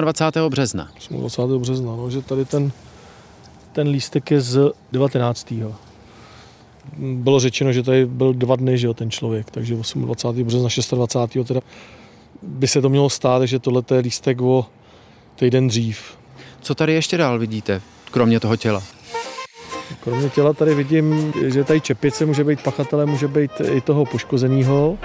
28. 0.00 0.48
března. 0.48 0.88
28. 1.10 1.60
března, 1.60 1.96
no, 1.96 2.10
že 2.10 2.22
tady 2.22 2.44
ten, 2.44 2.72
ten 3.72 3.88
lístek 3.88 4.30
je 4.30 4.40
z 4.40 4.72
19. 4.92 5.54
Bylo 6.96 7.40
řečeno, 7.40 7.72
že 7.72 7.82
tady 7.82 8.06
byl 8.06 8.34
dva 8.34 8.56
dny, 8.56 8.78
že 8.78 8.86
jo, 8.86 8.94
ten 8.94 9.10
člověk, 9.10 9.50
takže 9.50 9.74
28. 9.74 10.44
března, 10.44 10.68
26. 10.92 11.48
teda 11.48 11.60
by 12.42 12.68
se 12.68 12.80
to 12.80 12.88
mělo 12.88 13.10
stát, 13.10 13.38
takže 13.38 13.58
tohle 13.58 13.82
je 13.94 14.00
lístek 14.00 14.40
o 14.42 14.66
týden 15.36 15.68
dřív. 15.68 16.18
Co 16.60 16.74
tady 16.74 16.92
ještě 16.92 17.16
dál 17.16 17.38
vidíte, 17.38 17.82
kromě 18.10 18.40
toho 18.40 18.56
těla? 18.56 18.82
Kromě 20.00 20.30
těla 20.30 20.52
tady 20.52 20.74
vidím, 20.74 21.32
že 21.46 21.64
tady 21.64 21.80
čepice 21.80 22.26
může 22.26 22.44
být 22.44 22.62
pachatelem, 22.62 23.08
může 23.08 23.28
být 23.28 23.50
i 23.72 23.80
toho 23.80 24.04
poškozeného. 24.04 24.98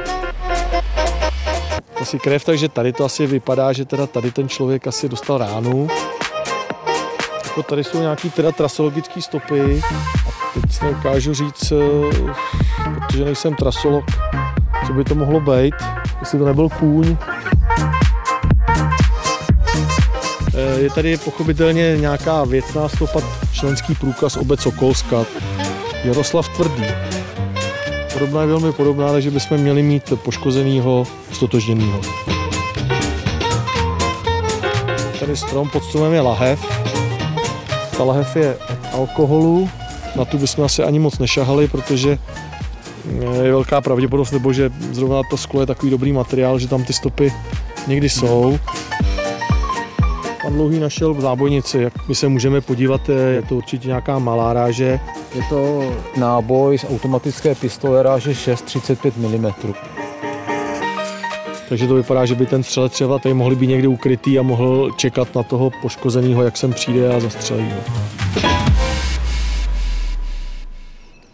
Asi 2.02 2.20
krev, 2.20 2.46
takže 2.46 2.70
tady 2.70 2.94
to 2.94 3.06
asi 3.06 3.28
vypadá, 3.28 3.74
že 3.74 3.86
teda 3.86 4.08
tady 4.08 4.32
ten 4.32 4.50
člověk 4.50 4.88
asi 4.88 5.10
dostal 5.10 5.38
ránu. 5.38 5.88
Jako 7.44 7.64
tady 7.64 7.84
jsou 7.84 8.00
nějaký 8.00 8.30
teda 8.30 8.52
trasologické 8.52 9.22
stopy. 9.22 9.82
Teď 10.62 10.82
neukážu 10.82 11.34
říct, 11.34 11.72
eh, 11.72 12.34
protože 12.96 13.26
nejsem 13.26 13.56
trasolog, 13.56 14.06
co 14.88 14.94
by 14.94 15.04
to 15.04 15.16
mohlo 15.16 15.40
být 15.40 15.76
jestli 16.20 16.40
to 16.40 16.46
nebyl 16.46 16.70
kůň. 16.70 17.18
Eh, 20.54 20.80
je 20.80 20.90
tady 20.90 21.18
pochopitelně 21.18 21.98
nějaká 21.98 22.44
věcná 22.44 22.90
stopa, 22.90 23.20
členský 23.52 23.96
průkaz 23.96 24.38
obec 24.38 24.62
Sokolska. 24.62 25.26
Jaroslav 26.04 26.50
Tvrdý. 26.50 26.84
Podobná 28.14 28.42
je 28.42 28.48
velmi 28.48 28.72
podobná, 28.72 29.12
takže 29.12 29.32
bychom 29.32 29.58
měli 29.58 29.84
mít 29.84 30.14
poškozenýho, 30.16 31.08
stotožněnýho. 31.32 32.02
Tady 35.20 35.38
strom 35.38 35.70
pod 35.70 35.84
stromem 35.84 36.14
je 36.14 36.22
lahev. 36.22 36.60
Ta 37.98 38.04
lahev 38.04 38.36
je 38.36 38.58
alkoholu, 38.94 39.70
na 40.18 40.26
tu 40.26 40.38
bychom 40.38 40.66
asi 40.66 40.84
ani 40.84 41.00
moc 41.00 41.20
nešahali, 41.20 41.68
protože 41.68 42.18
je 43.44 43.52
velká 43.52 43.82
pravděpodobnost, 43.82 44.32
nebo 44.32 44.54
že 44.54 44.70
zrovna 44.92 45.22
to 45.30 45.38
sklo 45.38 45.62
je 45.62 45.66
takový 45.66 45.92
dobrý 45.92 46.14
materiál, 46.14 46.60
že 46.60 46.68
tam 46.68 46.84
ty 46.84 46.94
stopy 46.94 47.34
někdy 47.88 48.10
jsou. 48.10 48.60
Pan 50.44 50.54
Dlouhý 50.54 50.80
našel 50.80 51.14
v 51.14 51.22
zábojnici, 51.22 51.78
jak 51.78 52.08
my 52.08 52.16
se 52.16 52.28
můžeme 52.28 52.62
podívat, 52.62 53.10
je 53.10 53.42
to 53.50 53.56
určitě 53.56 53.88
nějaká 53.88 54.20
malá 54.20 54.54
ráže. 54.54 55.00
Je 55.36 55.42
to 55.50 55.92
náboj 56.18 56.78
z 56.78 56.86
automatické 56.90 57.56
pistole 57.56 58.04
ráže 58.04 58.32
6,35 58.32 59.12
mm. 59.18 59.74
Takže 61.70 61.88
to 61.88 61.96
vypadá, 61.96 62.26
že 62.26 62.36
by 62.36 62.46
ten 62.46 62.64
střelec 62.64 62.92
třeba 62.92 63.20
tady 63.20 63.34
mohl 63.34 63.56
být 63.56 63.68
někde 63.68 63.88
ukrytý 63.88 64.40
a 64.40 64.42
mohl 64.42 64.92
čekat 64.96 65.36
na 65.36 65.44
toho 65.44 65.72
poškozeného, 65.82 66.44
jak 66.44 66.58
sem 66.58 66.74
přijde 66.74 67.16
a 67.16 67.20
zastřelí 67.20 67.66
ho. 67.72 68.77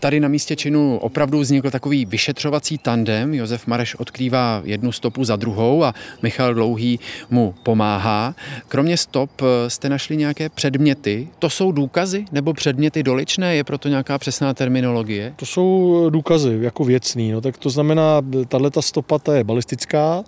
Tady 0.03 0.19
na 0.19 0.27
místě 0.27 0.55
činu 0.55 0.97
opravdu 0.97 1.39
vznikl 1.39 1.71
takový 1.71 2.05
vyšetřovací 2.05 2.77
tandem. 2.77 3.33
Josef 3.33 3.67
Mareš 3.67 3.95
odkrývá 3.95 4.61
jednu 4.65 4.91
stopu 4.91 5.23
za 5.23 5.35
druhou 5.35 5.83
a 5.83 5.93
Michal 6.21 6.53
Dlouhý 6.53 6.99
mu 7.29 7.55
pomáhá. 7.63 8.35
Kromě 8.67 8.97
stop 8.97 9.29
eh, 9.41 9.69
jste 9.69 9.89
našli 9.89 10.17
nějaké 10.17 10.49
předměty. 10.49 11.27
To 11.39 11.49
jsou 11.49 11.71
důkazy 11.71 12.25
nebo 12.31 12.53
předměty 12.53 13.03
doličné? 13.03 13.55
Je 13.55 13.63
proto 13.63 13.89
nějaká 13.89 14.17
přesná 14.17 14.53
terminologie? 14.53 15.33
To 15.35 15.45
jsou 15.45 16.09
důkazy 16.09 16.57
jako 16.61 16.83
věcný. 16.83 17.31
No, 17.31 17.41
tak 17.41 17.57
to 17.57 17.69
znamená, 17.69 18.21
tahle 18.47 18.71
stopa 18.79 19.19
ta 19.19 19.35
je 19.35 19.43
balistická, 19.43 20.23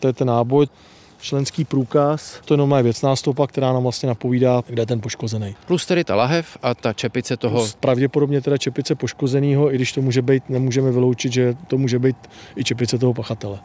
to 0.00 0.06
je 0.06 0.12
ten 0.12 0.28
náboj 0.28 0.66
členský 1.22 1.64
průkaz. 1.64 2.40
To 2.44 2.54
jenom 2.54 2.74
je 2.76 2.82
věcná 2.82 3.16
stopa, 3.16 3.46
která 3.46 3.72
nám 3.72 3.82
vlastně 3.82 4.06
napovídá, 4.06 4.62
kde 4.66 4.82
je 4.82 4.86
ten 4.86 5.00
poškozený. 5.00 5.56
Plus 5.66 5.86
tedy 5.86 6.04
ta 6.04 6.14
lahev 6.14 6.58
a 6.62 6.74
ta 6.74 6.92
čepice 6.92 7.36
toho. 7.36 7.58
Plus 7.58 7.74
pravděpodobně 7.74 8.40
teda 8.40 8.56
čepice 8.56 8.94
poškozeného, 8.94 9.74
i 9.74 9.76
když 9.76 9.92
to 9.92 10.02
může 10.02 10.22
být, 10.22 10.50
nemůžeme 10.50 10.90
vyloučit, 10.90 11.32
že 11.32 11.54
to 11.66 11.78
může 11.78 11.98
být 11.98 12.16
i 12.56 12.64
čepice 12.64 12.98
toho 12.98 13.14
pachatele. 13.14 13.58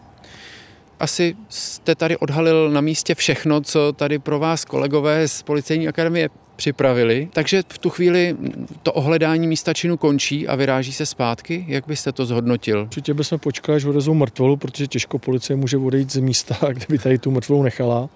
Asi 0.99 1.35
jste 1.49 1.95
tady 1.95 2.17
odhalil 2.17 2.69
na 2.69 2.81
místě 2.81 3.15
všechno, 3.15 3.61
co 3.61 3.93
tady 3.93 4.19
pro 4.19 4.39
vás 4.39 4.65
kolegové 4.65 5.27
z 5.27 5.41
Policejní 5.41 5.87
akademie 5.87 6.29
připravili. 6.55 7.29
Takže 7.33 7.63
v 7.73 7.77
tu 7.77 7.89
chvíli 7.89 8.35
to 8.83 8.93
ohledání 8.93 9.47
místa 9.47 9.73
činu 9.73 9.97
končí 9.97 10.47
a 10.47 10.55
vyráží 10.55 10.93
se 10.93 11.05
zpátky. 11.05 11.65
Jak 11.67 11.87
byste 11.87 12.11
to 12.11 12.25
zhodnotil? 12.25 12.81
Určitě 12.81 13.13
bychom 13.13 13.39
počkali, 13.39 13.75
až 13.75 13.85
odezou 13.85 14.13
mrtvolu, 14.13 14.57
protože 14.57 14.87
těžko 14.87 15.19
policie 15.19 15.57
může 15.57 15.77
odejít 15.77 16.11
z 16.11 16.17
místa, 16.17 16.57
kde 16.71 16.85
by 16.89 16.97
tady 16.97 17.17
tu 17.17 17.31
mrtvolu 17.31 17.63
nechala. 17.63 18.09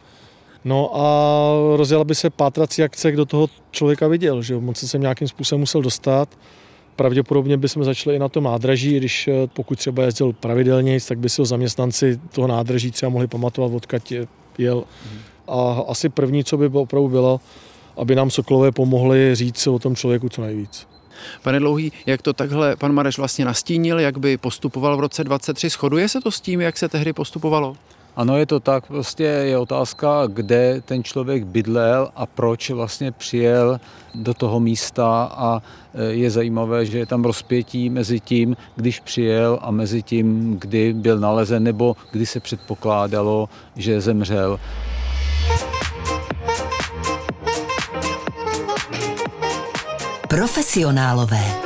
No 0.65 0.91
a 0.95 1.77
rozjela 1.77 2.03
by 2.03 2.15
se 2.15 2.29
pátrací 2.29 2.83
akce, 2.83 3.11
kdo 3.11 3.25
toho 3.25 3.49
člověka 3.71 4.07
viděl, 4.07 4.41
že 4.41 4.55
on 4.55 4.75
se 4.75 4.87
sem 4.87 5.01
nějakým 5.01 5.27
způsobem 5.27 5.59
musel 5.59 5.81
dostat. 5.81 6.29
Pravděpodobně 6.95 7.57
bychom 7.57 7.83
začali 7.83 8.15
i 8.15 8.19
na 8.19 8.29
tom 8.29 8.43
nádraží, 8.43 8.97
když 8.97 9.27
eh, 9.27 9.47
pokud 9.53 9.79
třeba 9.79 10.03
jezdil 10.03 10.33
pravidelně, 10.33 10.97
tak 11.07 11.19
by 11.19 11.29
si 11.29 11.41
ho 11.41 11.45
zaměstnanci 11.45 12.19
toho 12.31 12.47
nádraží 12.47 12.91
třeba 12.91 13.09
mohli 13.09 13.27
pamatovat, 13.27 13.71
odkud 13.73 14.13
jel. 14.57 14.83
A 15.47 15.83
asi 15.87 16.09
první, 16.09 16.43
co 16.43 16.57
by 16.57 16.65
opravdu 16.65 17.09
bylo, 17.09 17.39
aby 17.97 18.15
nám 18.15 18.29
Sokolové 18.29 18.71
pomohli 18.71 19.35
říct 19.35 19.67
o 19.67 19.79
tom 19.79 19.95
člověku 19.95 20.29
co 20.29 20.41
nejvíc. 20.41 20.87
Pane 21.43 21.59
Dlouhý, 21.59 21.91
jak 22.05 22.21
to 22.21 22.33
takhle 22.33 22.75
pan 22.75 22.93
Mareš 22.93 23.17
vlastně 23.17 23.45
nastínil, 23.45 23.99
jak 23.99 24.17
by 24.17 24.37
postupoval 24.37 24.97
v 24.97 24.99
roce 24.99 25.23
23, 25.23 25.69
shoduje 25.69 26.09
se 26.09 26.21
to 26.21 26.31
s 26.31 26.41
tím, 26.41 26.61
jak 26.61 26.77
se 26.77 26.89
tehdy 26.89 27.13
postupovalo? 27.13 27.75
Ano, 28.21 28.37
je 28.37 28.45
to 28.45 28.59
tak. 28.59 28.85
Prostě 28.87 29.23
je 29.23 29.57
otázka, 29.57 30.23
kde 30.27 30.81
ten 30.85 31.03
člověk 31.03 31.43
bydlel 31.43 32.09
a 32.15 32.25
proč 32.25 32.69
vlastně 32.69 33.11
přijel 33.11 33.79
do 34.15 34.33
toho 34.33 34.59
místa 34.59 35.23
a 35.23 35.61
e, 35.93 36.03
je 36.03 36.31
zajímavé, 36.31 36.85
že 36.85 36.97
je 36.97 37.05
tam 37.05 37.23
rozpětí 37.23 37.89
mezi 37.89 38.19
tím, 38.19 38.57
když 38.75 38.99
přijel 38.99 39.59
a 39.61 39.71
mezi 39.71 40.01
tím, 40.03 40.57
kdy 40.59 40.93
byl 40.93 41.19
nalezen 41.19 41.63
nebo 41.63 41.95
kdy 42.11 42.25
se 42.25 42.39
předpokládalo, 42.39 43.49
že 43.75 44.01
zemřel. 44.01 44.59
Profesionálové. 50.27 51.60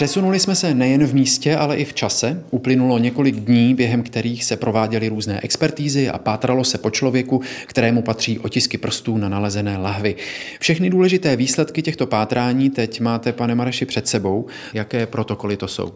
Přesunuli 0.00 0.40
jsme 0.40 0.54
se 0.54 0.74
nejen 0.74 1.06
v 1.06 1.14
místě, 1.14 1.56
ale 1.56 1.76
i 1.76 1.84
v 1.84 1.94
čase. 1.94 2.42
Uplynulo 2.50 2.98
několik 2.98 3.36
dní, 3.36 3.74
během 3.74 4.02
kterých 4.02 4.44
se 4.44 4.56
prováděly 4.56 5.08
různé 5.08 5.40
expertízy 5.40 6.10
a 6.10 6.18
pátralo 6.18 6.64
se 6.64 6.78
po 6.78 6.90
člověku, 6.90 7.40
kterému 7.66 8.02
patří 8.02 8.38
otisky 8.38 8.78
prstů 8.78 9.16
na 9.16 9.28
nalezené 9.28 9.76
lahvy. 9.76 10.16
Všechny 10.60 10.90
důležité 10.90 11.36
výsledky 11.36 11.82
těchto 11.82 12.06
pátrání 12.06 12.70
teď 12.70 13.00
máte, 13.00 13.32
pane 13.32 13.54
Mareši, 13.54 13.86
před 13.86 14.08
sebou. 14.08 14.46
Jaké 14.74 15.06
protokoly 15.06 15.56
to 15.56 15.68
jsou? 15.68 15.92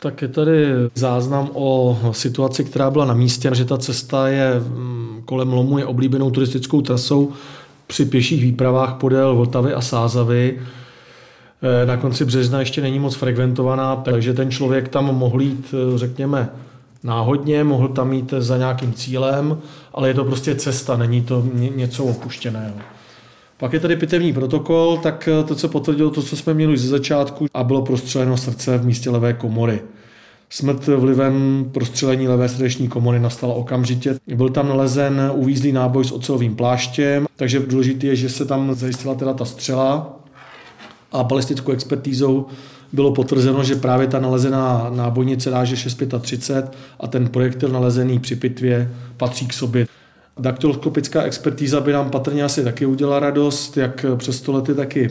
Tak 0.00 0.22
je 0.22 0.28
tady 0.28 0.66
záznam 0.94 1.50
o 1.52 1.98
situaci, 2.12 2.64
která 2.64 2.90
byla 2.90 3.04
na 3.04 3.14
místě, 3.14 3.50
že 3.52 3.64
ta 3.64 3.78
cesta 3.78 4.28
je 4.28 4.60
mm, 4.60 5.22
kolem 5.24 5.52
lomu 5.52 5.78
je 5.78 5.84
oblíbenou 5.84 6.30
turistickou 6.30 6.80
trasou 6.80 7.32
při 7.86 8.04
pěších 8.04 8.42
výpravách 8.42 8.94
podél 8.94 9.36
Vltavy 9.36 9.72
a 9.72 9.80
Sázavy. 9.80 10.58
Eh, 11.62 11.86
na 11.86 11.96
konci 11.96 12.24
března 12.24 12.60
ještě 12.60 12.80
není 12.80 12.98
moc 12.98 13.14
frekventovaná, 13.14 13.96
takže 13.96 14.34
ten 14.34 14.50
člověk 14.50 14.88
tam 14.88 15.04
mohl 15.04 15.40
jít, 15.40 15.74
eh, 15.74 15.98
řekněme, 15.98 16.48
náhodně, 17.04 17.64
mohl 17.64 17.88
tam 17.88 18.12
jít 18.12 18.34
za 18.38 18.56
nějakým 18.58 18.92
cílem, 18.92 19.58
ale 19.94 20.08
je 20.08 20.14
to 20.14 20.24
prostě 20.24 20.54
cesta, 20.54 20.96
není 20.96 21.22
to 21.22 21.46
něco 21.54 22.04
opuštěného. 22.04 22.74
Pak 23.56 23.72
je 23.72 23.80
tady 23.80 23.96
pitevní 23.96 24.32
protokol, 24.32 24.98
tak 25.02 25.28
eh, 25.28 25.44
to, 25.44 25.54
co 25.54 25.68
potvrdilo 25.68 26.10
to, 26.10 26.22
co 26.22 26.36
jsme 26.36 26.54
měli 26.54 26.72
už 26.72 26.80
ze 26.80 26.88
začátku 26.88 27.46
a 27.54 27.64
bylo 27.64 27.82
prostřeleno 27.82 28.36
srdce 28.36 28.78
v 28.78 28.86
místě 28.86 29.10
levé 29.10 29.32
komory. 29.32 29.80
Smrt 30.50 30.86
vlivem 30.86 31.66
prostřelení 31.72 32.28
levé 32.28 32.48
srdeční 32.48 32.88
komory 32.88 33.18
nastala 33.20 33.54
okamžitě. 33.54 34.18
Byl 34.34 34.48
tam 34.48 34.68
nalezen 34.68 35.32
uvízlý 35.34 35.72
náboj 35.72 36.04
s 36.04 36.12
ocelovým 36.12 36.56
pláštěm, 36.56 37.26
takže 37.36 37.60
důležité 37.60 38.06
je, 38.06 38.16
že 38.16 38.28
se 38.28 38.44
tam 38.44 38.74
zajistila 38.74 39.14
teda 39.14 39.34
ta 39.34 39.44
střela 39.44 40.16
a 41.12 41.22
balistickou 41.22 41.72
expertízou 41.72 42.46
bylo 42.92 43.12
potvrzeno, 43.12 43.64
že 43.64 43.74
právě 43.74 44.06
ta 44.06 44.20
nalezená 44.20 44.90
nábojnice 44.94 45.50
ráže 45.50 45.76
635 45.76 46.76
a 47.00 47.06
ten 47.06 47.28
projektil 47.28 47.68
nalezený 47.68 48.18
při 48.18 48.36
pitvě 48.36 48.90
patří 49.16 49.46
k 49.46 49.52
sobě. 49.52 49.86
Daktyloskopická 50.38 51.22
expertíza 51.22 51.80
by 51.80 51.92
nám 51.92 52.10
patrně 52.10 52.44
asi 52.44 52.64
taky 52.64 52.86
udělala 52.86 53.20
radost, 53.20 53.76
jak 53.76 54.06
přes 54.16 54.40
to 54.40 54.52
lety, 54.52 54.74
taky 54.74 55.10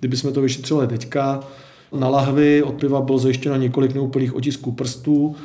kdybychom 0.00 0.32
to 0.32 0.40
vyšetřili 0.40 0.86
teďka. 0.86 1.40
Na 1.98 2.08
lahvi 2.08 2.62
od 2.62 2.74
piva 2.74 3.00
bylo 3.00 3.18
zajištěno 3.18 3.56
několik 3.56 3.94
neúplných 3.94 4.34
otisků 4.34 4.72
prstů, 4.72 5.36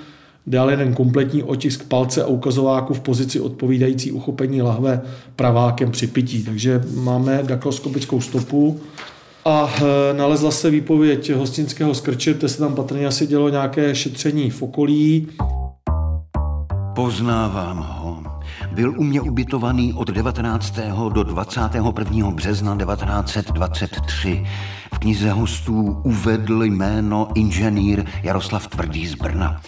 dále 0.48 0.74
jeden 0.74 0.94
kompletní 0.94 1.44
otisk 1.44 1.88
palce 1.88 2.24
a 2.24 2.28
ukazováku 2.28 2.94
v 2.94 3.00
pozici 3.00 3.40
odpovídající 3.40 4.12
uchopení 4.12 4.62
lahve 4.62 5.02
pravákem 5.36 5.92
při 5.92 6.08
pití. 6.08 6.44
Takže 6.44 6.84
máme 6.96 7.44
daktyloskopickou 7.44 8.22
stopu 8.22 8.80
a 9.46 9.70
e, 9.82 10.14
nalezla 10.14 10.52
se 10.52 10.70
výpověď 10.70 11.34
hostinského 11.34 11.96
skrče, 11.96 12.34
kde 12.34 12.50
se 12.50 12.58
tam 12.58 12.76
patrně 12.76 13.08
asi 13.08 13.28
dělo 13.28 13.50
nějaké 13.50 13.96
šetření 13.96 14.50
v 14.50 14.62
okolí. 14.62 15.28
Poznávám 16.96 17.78
ho. 17.78 18.24
Byl 18.72 18.94
u 18.98 19.04
mě 19.04 19.22
ubytovaný 19.22 19.94
od 19.94 20.08
19. 20.08 20.80
do 21.10 21.24
21. 21.24 22.32
března 22.32 22.78
1923. 22.78 24.46
V 24.94 25.00
knize 25.00 25.32
hostů 25.32 26.02
uvedl 26.04 26.64
jméno 26.64 27.28
inženýr 27.36 28.06
Jaroslav 28.24 28.68
Tvrdý 28.68 29.08
z 29.08 29.16
Brna. 29.16 29.62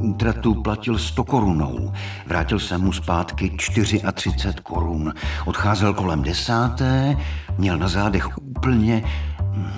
Útratu 0.00 0.54
platil 0.54 0.98
100 0.98 1.24
korunou. 1.24 1.92
Vrátil 2.26 2.58
jsem 2.58 2.80
mu 2.80 2.92
zpátky 2.92 3.50
34 3.50 4.52
korun. 4.62 5.12
Odcházel 5.46 5.94
kolem 5.94 6.22
desáté, 6.22 7.16
měl 7.58 7.78
na 7.78 7.88
zádech 7.88 8.38
úplně 8.38 9.04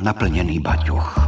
naplněný 0.02 0.61
baťoch. 0.61 1.18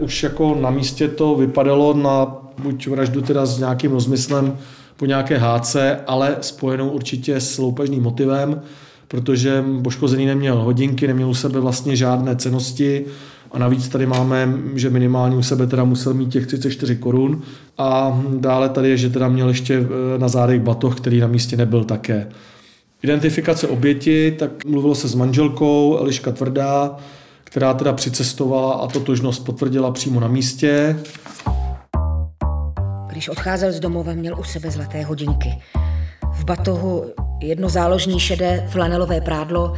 Už 0.00 0.22
jako 0.22 0.54
na 0.54 0.70
místě 0.70 1.08
to 1.08 1.34
vypadalo 1.34 1.94
na 1.94 2.26
buď 2.62 2.86
vraždu 2.86 3.22
teda 3.22 3.46
s 3.46 3.58
nějakým 3.58 3.92
rozmyslem 3.92 4.58
po 4.96 5.06
nějaké 5.06 5.38
háce, 5.38 6.00
ale 6.06 6.36
spojenou 6.40 6.88
určitě 6.88 7.40
s 7.40 7.58
loupežným 7.58 8.02
motivem, 8.02 8.60
protože 9.08 9.64
poškozený 9.84 10.26
neměl 10.26 10.62
hodinky, 10.62 11.06
neměl 11.06 11.28
u 11.28 11.34
sebe 11.34 11.60
vlastně 11.60 11.96
žádné 11.96 12.36
cenosti 12.36 13.04
a 13.50 13.58
navíc 13.58 13.88
tady 13.88 14.06
máme, 14.06 14.54
že 14.74 14.90
minimálně 14.90 15.36
u 15.36 15.42
sebe 15.42 15.66
teda 15.66 15.84
musel 15.84 16.14
mít 16.14 16.32
těch 16.32 16.46
34 16.46 16.96
korun 16.96 17.42
a 17.78 18.20
dále 18.36 18.68
tady 18.68 18.88
je, 18.88 18.96
že 18.96 19.10
teda 19.10 19.28
měl 19.28 19.48
ještě 19.48 19.74
eh, 19.74 20.18
na 20.18 20.28
zádech 20.28 20.60
batoh, 20.60 20.96
který 20.96 21.20
na 21.20 21.26
místě 21.26 21.56
nebyl 21.56 21.84
také. 21.84 22.28
Identifikace 23.02 23.68
oběti, 23.68 24.36
tak 24.38 24.64
mluvilo 24.64 24.94
se 24.94 25.08
s 25.08 25.14
manželkou 25.14 25.98
Eliška 25.98 26.32
Tvrdá, 26.32 26.96
která 27.44 27.74
teda 27.74 27.92
přicestovala 27.92 28.72
a 28.72 28.86
totožnost 28.86 29.44
potvrdila 29.44 29.90
přímo 29.90 30.20
na 30.20 30.28
místě. 30.28 30.96
Když 33.08 33.28
odcházel 33.28 33.72
z 33.72 33.80
domova, 33.80 34.14
měl 34.14 34.40
u 34.40 34.44
sebe 34.44 34.70
zlaté 34.70 35.02
hodinky. 35.02 35.48
V 36.32 36.44
batohu 36.44 37.04
jedno 37.40 37.68
záložní 37.68 38.20
šedé 38.20 38.66
flanelové 38.70 39.20
prádlo 39.20 39.74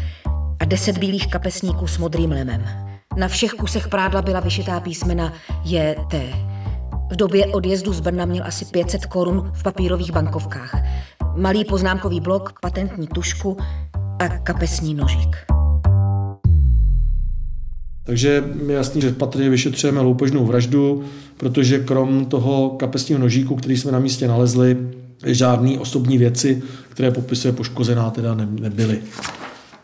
a 0.60 0.64
deset 0.64 0.98
bílých 0.98 1.26
kapesníků 1.26 1.86
s 1.86 1.98
modrým 1.98 2.30
lemem. 2.30 2.91
Na 3.16 3.28
všech 3.28 3.50
kusech 3.50 3.88
prádla 3.88 4.22
byla 4.22 4.40
vyšitá 4.40 4.80
písmena 4.80 5.32
JT. 5.64 6.14
V 7.10 7.16
době 7.16 7.46
odjezdu 7.46 7.92
z 7.92 8.00
Brna 8.00 8.24
měl 8.24 8.44
asi 8.46 8.64
500 8.64 9.06
korun 9.06 9.52
v 9.54 9.62
papírových 9.62 10.12
bankovkách. 10.12 10.74
Malý 11.36 11.64
poznámkový 11.64 12.20
blok, 12.20 12.52
patentní 12.60 13.06
tušku 13.06 13.56
a 14.18 14.28
kapesní 14.28 14.94
nožík. 14.94 15.36
Takže 18.04 18.44
je 18.66 18.74
jasný, 18.74 19.00
že 19.00 19.12
patrně 19.12 19.50
vyšetřujeme 19.50 20.00
loupežnou 20.00 20.46
vraždu, 20.46 21.04
protože 21.36 21.78
krom 21.78 22.24
toho 22.24 22.70
kapesního 22.70 23.20
nožíku, 23.20 23.56
který 23.56 23.76
jsme 23.76 23.92
na 23.92 23.98
místě 23.98 24.28
nalezli, 24.28 24.76
žádný 25.26 25.78
osobní 25.78 26.18
věci, 26.18 26.62
které 26.88 27.10
popisuje 27.10 27.52
poškozená, 27.52 28.10
teda 28.10 28.34
nebyly. 28.34 29.02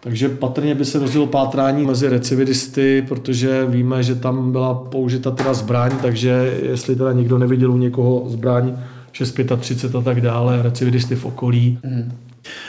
Takže 0.00 0.28
patrně 0.28 0.74
by 0.74 0.84
se 0.84 0.98
rozdělilo 0.98 1.26
pátrání 1.26 1.86
mezi 1.86 2.08
recividisty, 2.08 3.04
protože 3.08 3.66
víme, 3.66 4.02
že 4.02 4.14
tam 4.14 4.52
byla 4.52 4.74
použita 4.74 5.30
teda 5.30 5.54
zbraň, 5.54 5.92
takže 6.02 6.58
jestli 6.62 6.96
teda 6.96 7.12
někdo 7.12 7.38
neviděl 7.38 7.72
u 7.72 7.76
někoho 7.76 8.24
zbraň 8.28 8.76
635 9.12 9.98
a 9.98 10.02
tak 10.02 10.20
dále, 10.20 10.62
recividisty 10.62 11.14
v 11.14 11.24
okolí, 11.24 11.78
mm. 11.84 12.12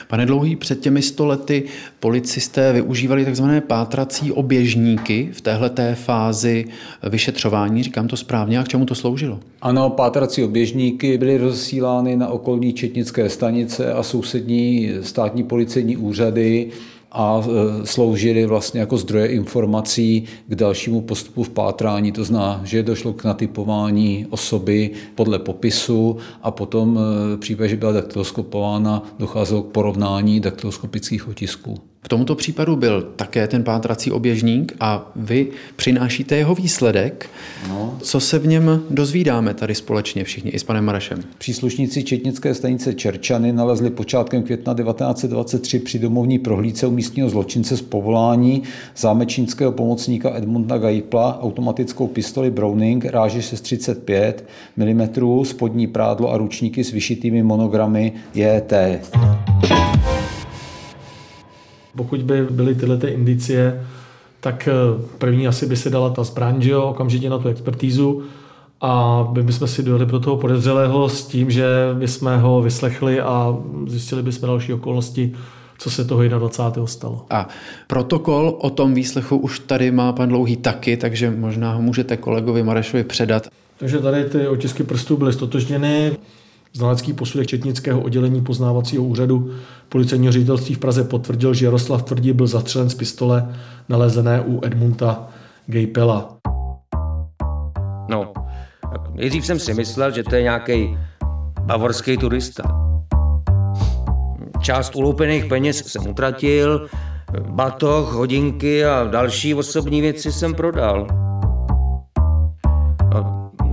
Pane 0.08 0.26
Dlouhý, 0.26 0.56
před 0.56 0.80
těmi 0.80 1.02
stolety 1.02 1.64
policisté 2.00 2.74
využívali 2.74 3.26
takzvané 3.26 3.62
pátrací 3.62 4.32
oběžníky 4.32 5.30
v 5.34 5.42
téhleté 5.42 5.96
fázi 5.96 6.66
vyšetřování, 7.10 7.84
říkám 7.84 8.08
to 8.08 8.18
správně, 8.18 8.60
a 8.60 8.64
k 8.64 8.68
čemu 8.68 8.86
to 8.86 8.96
sloužilo? 8.96 9.40
Ano, 9.62 9.90
pátrací 9.90 10.44
oběžníky 10.44 11.18
byly 11.18 11.38
rozsílány 11.38 12.18
na 12.18 12.28
okolní 12.28 12.74
četnické 12.74 13.30
stanice 13.30 13.94
a 13.94 14.04
sousední 14.04 14.92
státní 15.02 15.44
policejní 15.44 15.98
úřady 15.98 16.72
a 17.12 17.42
e, 17.42 17.86
sloužily 17.86 18.46
vlastně 18.46 18.80
jako 18.80 18.98
zdroje 18.98 19.28
informací 19.28 20.24
k 20.48 20.56
dalšímu 20.56 21.02
postupu 21.02 21.44
v 21.44 21.50
pátrání. 21.50 22.12
To 22.12 22.24
znamená, 22.24 22.62
že 22.64 22.84
došlo 22.84 23.14
k 23.14 23.24
natypování 23.24 24.28
osoby 24.30 24.92
podle 25.16 25.40
popisu 25.40 26.18
a 26.42 26.52
potom 26.52 27.00
e, 27.00 27.36
v 27.36 27.40
případě, 27.40 27.70
že 27.70 27.78
byla 27.78 27.92
daktyloskopována, 27.92 29.04
docházelo 29.20 29.64
k 29.64 29.72
porovnání 29.72 30.40
daktyloskopických 30.40 31.28
otisků. 31.28 31.89
V 32.02 32.08
tomuto 32.08 32.36
případu 32.36 32.76
byl 32.76 33.02
také 33.16 33.48
ten 33.48 33.64
pátrací 33.64 34.12
oběžník 34.12 34.76
a 34.80 35.12
vy 35.16 35.48
přinášíte 35.76 36.38
jeho 36.38 36.56
výsledek. 36.56 37.30
No. 37.70 37.98
Co 38.02 38.20
se 38.20 38.40
v 38.40 38.48
něm 38.48 38.84
dozvídáme 38.90 39.54
tady 39.54 39.76
společně 39.76 40.24
všichni 40.24 40.52
i 40.52 40.60
s 40.60 40.64
panem 40.64 40.86
Marešem? 40.86 41.20
Příslušníci 41.38 42.04
Četnické 42.04 42.54
stanice 42.54 42.94
Čerčany 42.94 43.54
nalezli 43.54 43.90
počátkem 43.90 44.44
května 44.44 44.74
1923 44.74 45.80
při 45.80 46.00
domovní 46.00 46.40
prohlídce 46.40 46.88
u 46.88 46.92
místního 46.92 47.30
zločince 47.30 47.78
z 47.78 47.82
povolání 47.82 48.64
zámečínského 48.98 49.72
pomocníka 49.72 50.36
Edmunda 50.36 50.78
Gajpla 50.78 51.42
automatickou 51.42 52.08
pistoli 52.08 52.52
Browning 52.52 53.06
ráže 53.06 53.42
635 53.42 54.46
mm, 54.78 55.10
spodní 55.46 55.88
prádlo 55.88 56.32
a 56.32 56.38
ručníky 56.38 56.84
s 56.84 56.92
vyšitými 56.92 57.44
monogramy 57.44 58.14
JT. 58.34 58.74
Pokud 62.00 62.22
by 62.22 62.48
byly 62.50 62.76
tyhle 62.76 62.98
ty 62.98 63.08
indicie, 63.08 63.84
tak 64.40 64.68
eh, 64.68 64.74
první 65.18 65.48
asi 65.48 65.66
by 65.66 65.76
se 65.76 65.90
dala 65.90 66.10
ta 66.10 66.24
zbraň, 66.24 66.62
že 66.62 66.72
jo, 66.72 66.84
okamžitě 66.84 67.30
na 67.30 67.38
tu 67.38 67.48
expertízu 67.48 68.24
a 68.82 69.24
my 69.34 69.44
bychom 69.44 69.68
si 69.68 69.84
dojeli 69.84 70.06
pro 70.06 70.20
toho 70.20 70.38
podezřelého 70.38 71.10
s 71.10 71.28
tím, 71.28 71.52
že 71.52 71.66
bychom 71.94 72.40
ho 72.40 72.62
vyslechli 72.62 73.22
a 73.22 73.58
zjistili 73.88 74.24
bychom 74.24 74.48
další 74.48 74.74
okolnosti, 74.74 75.36
co 75.78 75.90
se 75.90 76.06
toho 76.06 76.24
21. 76.28 76.88
stalo. 76.88 77.26
A 77.30 77.48
protokol 77.88 78.58
o 78.62 78.70
tom 78.70 78.94
výslechu 78.94 79.38
už 79.38 79.60
tady 79.60 79.92
má 79.92 80.14
pan 80.14 80.30
Dlouhý 80.30 80.58
taky, 80.58 80.98
takže 80.98 81.32
možná 81.32 81.74
ho 81.74 81.82
můžete 81.82 82.18
kolegovi 82.18 82.64
Marešovi 82.64 83.04
předat. 83.04 83.48
Takže 83.78 84.00
tady 84.00 84.24
ty 84.24 84.48
otisky 84.48 84.84
prstů 84.84 85.18
byly 85.18 85.34
stotožněny. 85.34 86.18
Znalecký 86.74 87.14
posudek 87.14 87.48
Četnického 87.48 88.02
oddělení 88.02 88.42
poznávacího 88.42 89.04
úřadu 89.04 89.52
policejního 89.90 90.34
ředitelství 90.34 90.76
v 90.76 90.80
Praze 90.80 91.04
potvrdil, 91.04 91.54
že 91.54 91.66
Jaroslav 91.66 92.04
Tvrdí 92.04 92.34
byl 92.34 92.48
zatřelen 92.48 92.90
z 92.90 92.96
pistole 92.96 93.56
nalezené 93.90 94.42
u 94.42 94.66
Edmunta 94.66 95.28
Gejpela. 95.66 96.38
No, 98.10 98.34
nejdřív 99.14 99.46
jsem 99.46 99.60
si 99.60 99.74
myslel, 99.74 100.12
že 100.12 100.24
to 100.24 100.36
je 100.36 100.42
nějaký 100.42 100.98
bavorský 101.62 102.18
turista. 102.18 102.64
Část 104.62 104.96
uloupených 104.96 105.46
peněz 105.46 105.78
jsem 105.78 106.08
utratil, 106.08 106.88
batoh, 107.50 108.14
hodinky 108.14 108.86
a 108.86 109.04
další 109.04 109.54
osobní 109.54 110.02
věci 110.02 110.32
jsem 110.32 110.54
prodal. 110.54 111.29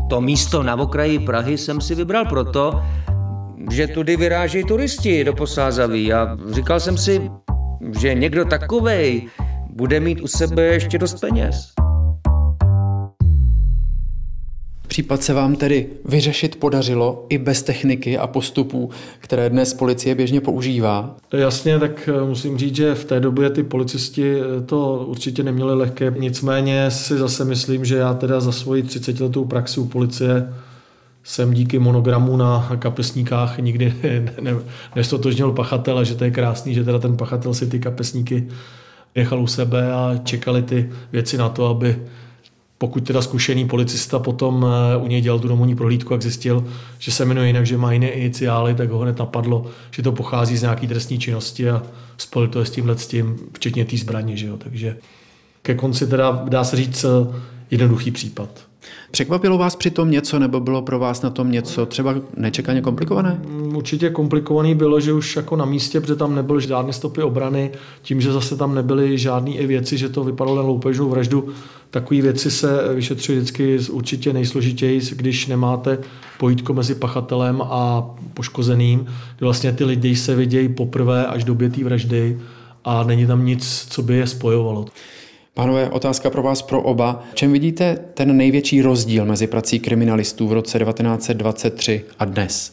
To 0.09 0.21
místo 0.21 0.63
na 0.63 0.77
okraji 0.77 1.19
Prahy 1.19 1.59
jsem 1.59 1.81
si 1.81 1.95
vybral 1.95 2.25
proto, 2.25 2.83
že 3.71 3.87
tudy 3.87 4.17
vyrážejí 4.17 4.65
turisti 4.65 5.25
do 5.25 5.33
Posázaví 5.33 6.13
a 6.13 6.37
říkal 6.51 6.81
jsem 6.81 6.99
si, 6.99 7.31
že 8.01 8.15
někdo 8.15 8.45
takovej 8.45 9.29
bude 9.71 10.01
mít 10.01 10.21
u 10.21 10.27
sebe 10.27 10.63
ještě 10.63 10.99
dost 10.99 11.21
peněz. 11.21 11.73
Případ 14.89 15.23
se 15.23 15.35
vám 15.35 15.57
tedy 15.57 15.87
vyřešit 16.05 16.57
podařilo 16.57 17.27
i 17.29 17.39
bez 17.39 17.63
techniky 17.63 18.19
a 18.19 18.27
postupů, 18.27 18.91
které 19.19 19.51
dnes 19.51 19.75
policie 19.75 20.15
běžně 20.15 20.41
používá? 20.41 21.17
Jasně, 21.33 21.79
tak 21.79 22.09
eh, 22.09 22.27
musím 22.27 22.59
říct, 22.59 22.77
že 22.77 22.95
v 22.95 23.05
té 23.05 23.21
době 23.21 23.51
ty 23.51 23.63
policisti 23.63 24.35
eh, 24.41 24.61
to 24.61 25.05
určitě 25.07 25.43
neměli 25.43 25.75
lehké. 25.75 26.15
Nicméně 26.19 26.91
si 26.91 27.19
zase 27.19 27.45
myslím, 27.45 27.85
že 27.85 27.97
já 27.97 28.15
teda 28.15 28.41
za 28.41 28.53
svoji 28.53 28.83
30 28.83 29.21
letou 29.21 29.45
praxi 29.45 29.81
u 29.81 29.85
policie 29.85 30.53
jsem 31.25 31.53
díky 31.53 31.79
monogramu 31.79 32.37
na 32.37 32.77
kapesníkách 32.79 33.59
nikdy 33.59 33.95
nestotožnil 34.97 35.53
pachatele, 35.53 36.05
že 36.05 36.15
to 36.15 36.25
je 36.25 36.31
krásný, 36.31 36.75
že 36.75 36.85
teda 36.85 36.99
ten 36.99 37.17
pachatel 37.17 37.55
si 37.55 37.67
ty 37.67 37.79
kapesníky 37.79 38.49
nechal 39.17 39.43
u 39.43 39.47
sebe 39.47 39.93
a 39.93 40.21
čekali 40.25 40.63
ty 40.63 40.91
věci 41.13 41.39
na 41.39 41.49
to, 41.49 41.67
aby 41.67 41.99
pokud 42.79 43.07
teda 43.07 43.23
zkušený 43.23 43.69
policista 43.69 44.19
potom 44.19 44.67
eh, 44.67 44.97
u 44.97 45.07
něj 45.07 45.21
dělal 45.21 45.39
tu 45.39 45.49
domovní 45.49 45.77
prohlídku 45.77 46.15
a 46.15 46.21
zjistil, 46.21 46.67
že 46.99 47.13
se 47.13 47.25
jmenuje 47.25 47.47
jinak, 47.47 47.67
že 47.67 47.77
má 47.77 47.93
jiné 47.93 48.09
iniciály, 48.09 48.75
tak 48.75 48.91
ho 48.91 48.99
hned 48.99 49.19
napadlo, 49.19 49.67
že 49.91 50.03
to 50.03 50.13
pochází 50.13 50.57
z 50.57 50.63
nějaké 50.63 50.87
trestní 50.87 51.19
činnosti 51.19 51.71
a 51.71 51.83
spojil 52.19 52.49
to 52.49 52.61
je 52.61 52.67
s 52.67 52.71
tímhle 52.71 52.99
s 52.99 53.07
tím, 53.07 53.37
včetně 53.53 53.85
té 53.85 53.97
zbraně. 53.97 54.37
Že 54.37 54.47
jo? 54.47 54.57
Takže 54.57 54.97
ke 55.63 55.75
konci 55.75 56.07
teda 56.07 56.45
dá 56.49 56.65
se 56.65 56.77
říct 56.77 57.05
eh, 57.05 57.35
jednoduchý 57.71 58.11
případ. 58.11 58.49
Překvapilo 59.11 59.59
vás 59.59 59.77
přitom 59.77 60.11
něco, 60.11 60.39
nebo 60.39 60.61
bylo 60.61 60.83
pro 60.83 60.99
vás 60.99 61.23
na 61.23 61.31
tom 61.31 61.53
něco 61.53 61.87
třeba 61.87 62.15
nečekaně 62.37 62.81
komplikované? 62.81 63.41
Mm, 63.47 63.77
určitě 63.77 64.11
komplikovaný 64.11 64.75
bylo, 64.75 65.01
že 65.01 65.13
už 65.13 65.37
jako 65.37 65.57
na 65.57 65.65
místě, 65.65 66.01
protože 66.01 66.17
tam 66.17 66.35
nebyly 66.35 66.63
žádné 66.63 66.93
stopy 66.93 67.23
obrany, 67.23 67.71
tím, 68.03 68.21
že 68.21 68.33
zase 68.33 68.57
tam 68.57 68.75
nebyly 68.75 69.19
žádné 69.19 69.51
i 69.51 69.67
věci, 69.67 69.99
že 69.99 70.09
to 70.09 70.25
vypadalo 70.25 70.57
na 70.57 70.63
loupežnou 70.63 71.09
vraždu, 71.09 71.49
takové 71.91 72.21
věci 72.21 72.51
se 72.51 72.95
vyšetřují 72.95 73.39
vždycky 73.39 73.79
určitě 73.91 74.33
nejsložitěji, 74.33 75.01
když 75.13 75.47
nemáte 75.47 75.99
pojítko 76.39 76.75
mezi 76.75 76.95
pachatelem 76.95 77.63
a 77.63 78.11
poškozeným, 78.35 78.99
kdy 79.37 79.45
vlastně 79.45 79.73
ty 79.73 79.85
lidi 79.85 80.17
se 80.17 80.35
vidějí 80.35 80.69
poprvé 80.69 81.27
až 81.27 81.45
do 81.45 81.55
té 81.55 81.85
vraždy 81.85 82.39
a 82.85 83.03
není 83.03 83.27
tam 83.27 83.47
nic, 83.47 83.87
co 83.91 84.03
by 84.03 84.17
je 84.17 84.27
spojovalo. 84.27 84.87
Pánové, 85.57 85.91
otázka 85.91 86.31
pro 86.31 86.43
vás 86.43 86.63
pro 86.63 86.83
oba. 86.83 87.25
Čem 87.35 87.53
vidíte 87.53 87.99
ten 88.15 88.37
největší 88.37 88.83
rozdíl 88.83 89.25
mezi 89.25 89.47
prací 89.47 89.81
kriminalistů 89.81 90.49
v 90.49 90.53
roce 90.53 90.79
1923 90.79 92.05
a 92.19 92.25
dnes? 92.25 92.73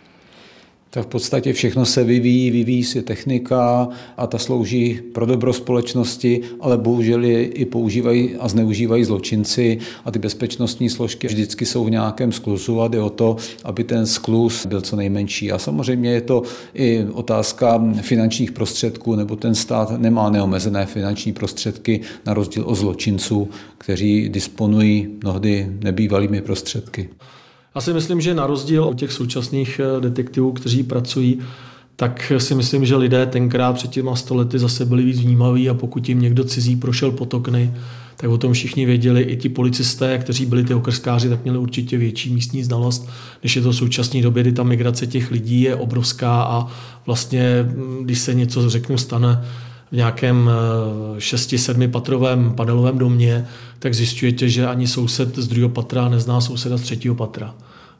Tak 0.94 1.06
v 1.06 1.08
podstatě 1.08 1.54
všechno 1.54 1.86
se 1.86 2.04
vyvíjí, 2.04 2.52
vyvíjí 2.52 2.84
se 2.84 3.02
technika 3.02 3.88
a 4.18 4.28
ta 4.28 4.38
slouží 4.38 5.00
pro 5.14 5.26
dobro 5.26 5.54
společnosti, 5.54 6.42
ale 6.60 6.78
bohužel 6.78 7.24
je 7.24 7.46
i 7.46 7.66
používají 7.66 8.36
a 8.36 8.48
zneužívají 8.48 9.04
zločinci 9.04 9.78
a 10.06 10.12
ty 10.12 10.20
bezpečnostní 10.20 10.90
složky 10.90 11.28
vždycky 11.28 11.66
jsou 11.66 11.86
v 11.86 11.90
nějakém 11.90 12.32
skluzu 12.32 12.82
a 12.82 12.88
jde 12.88 13.02
o 13.02 13.10
to, 13.10 13.36
aby 13.64 13.84
ten 13.84 14.06
skluz 14.06 14.66
byl 14.66 14.82
co 14.82 14.96
nejmenší. 14.96 15.52
A 15.52 15.60
samozřejmě 15.60 16.12
je 16.12 16.22
to 16.22 16.44
i 16.74 17.06
otázka 17.14 17.84
finančních 18.02 18.52
prostředků, 18.52 19.16
nebo 19.16 19.36
ten 19.36 19.56
stát 19.56 20.00
nemá 20.00 20.30
neomezené 20.30 20.86
finanční 20.86 21.34
prostředky 21.34 22.02
na 22.26 22.34
rozdíl 22.34 22.64
od 22.64 22.76
zločinců, 22.76 23.50
kteří 23.78 24.30
disponují 24.30 25.08
mnohdy 25.24 25.68
nebývalými 25.84 26.42
prostředky. 26.42 27.10
Já 27.76 27.82
si 27.82 27.94
myslím, 27.94 28.22
že 28.22 28.34
na 28.34 28.48
rozdíl 28.48 28.84
od 28.84 28.98
těch 28.98 29.12
současných 29.12 29.82
eh, 29.84 30.02
detektivů, 30.02 30.52
kteří 30.52 30.84
pracují, 30.84 31.40
tak 31.96 32.32
si 32.38 32.56
myslím, 32.56 32.86
že 32.86 32.96
lidé 32.96 33.26
tenkrát 33.26 33.74
před 33.74 33.92
těma 33.92 34.16
stolety 34.16 34.60
zase 34.60 34.86
byli 34.86 35.04
víc 35.04 35.20
vnímaví 35.20 35.70
a 35.70 35.74
pokud 35.74 36.10
jim 36.10 36.22
někdo 36.22 36.44
cizí 36.44 36.76
prošel 36.76 37.12
potokny, 37.12 37.74
tak 38.18 38.30
o 38.30 38.38
tom 38.38 38.54
všichni 38.54 38.86
věděli. 38.86 39.22
I 39.22 39.38
ti 39.38 39.50
policisté, 39.50 40.18
kteří 40.18 40.46
byli 40.46 40.64
ty 40.64 40.74
okrskáři, 40.74 41.30
tak 41.30 41.44
měli 41.44 41.58
určitě 41.58 41.98
větší 41.98 42.34
místní 42.34 42.64
znalost, 42.64 43.10
než 43.44 43.56
je 43.56 43.62
to 43.62 43.72
v 43.72 43.76
současné 43.76 44.22
době, 44.22 44.44
kdy 44.44 44.52
ta 44.52 44.64
migrace 44.64 45.08
těch 45.08 45.32
lidí 45.32 45.62
je 45.62 45.76
obrovská 45.76 46.44
a 46.44 46.68
vlastně, 47.06 47.66
když 48.02 48.20
se 48.20 48.34
něco, 48.34 48.70
řeknu, 48.70 48.98
stane 48.98 49.46
v 49.94 49.96
nějakém 49.96 50.50
6-7 51.18 51.92
patrovém 51.92 52.54
panelovém 52.56 52.98
domě, 52.98 53.48
tak 53.80 53.94
zjišťujete, 53.94 54.50
že 54.50 54.68
ani 54.68 54.88
soused 54.88 55.36
z 55.36 55.48
druhého 55.48 55.70
patra 55.70 56.10
nezná 56.10 56.42
souseda 56.42 56.78
z 56.78 56.82
třetího 56.82 57.16
patra. 57.16 57.56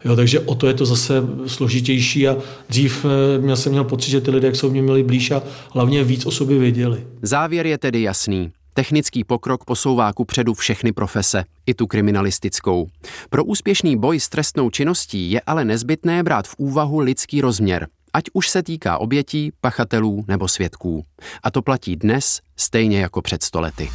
Jo, 0.06 0.16
takže 0.16 0.40
o 0.40 0.56
to 0.56 0.68
je 0.68 0.74
to 0.74 0.86
zase 0.86 1.14
složitější 1.48 2.28
a 2.28 2.38
dřív 2.70 3.06
eh, 3.06 3.42
měl 3.42 3.56
jsem 3.56 3.72
měl 3.72 3.84
pocit, 3.84 4.12
že 4.12 4.22
ty 4.22 4.32
lidé, 4.32 4.48
jak 4.48 4.56
jsou 4.56 4.70
mě 4.70 4.82
měli 4.82 5.04
blíž 5.04 5.32
a 5.32 5.42
hlavně 5.72 6.04
víc 6.04 6.26
o 6.26 6.32
sobě 6.32 6.60
věděli. 6.60 7.08
Závěr 7.22 7.68
je 7.68 7.78
tedy 7.78 8.02
jasný. 8.02 8.52
Technický 8.74 9.24
pokrok 9.24 9.66
posouvá 9.66 10.14
ku 10.14 10.26
předu 10.26 10.54
všechny 10.54 10.92
profese, 10.92 11.44
i 11.66 11.74
tu 11.74 11.88
kriminalistickou. 11.88 12.88
Pro 13.30 13.44
úspěšný 13.44 13.98
boj 13.98 14.20
s 14.20 14.30
trestnou 14.30 14.70
činností 14.70 15.32
je 15.32 15.42
ale 15.42 15.66
nezbytné 15.66 16.24
brát 16.24 16.48
v 16.48 16.56
úvahu 16.58 17.00
lidský 17.00 17.42
rozměr, 17.42 17.88
ať 18.14 18.24
už 18.34 18.50
se 18.50 18.64
týká 18.64 18.98
obětí, 18.98 19.52
pachatelů 19.62 20.26
nebo 20.28 20.48
svědků. 20.48 21.06
A 21.44 21.52
to 21.52 21.62
platí 21.62 21.96
dnes 21.96 22.42
stejně 22.58 23.00
jako 23.00 23.22
před 23.22 23.44
stolety. 23.44 23.90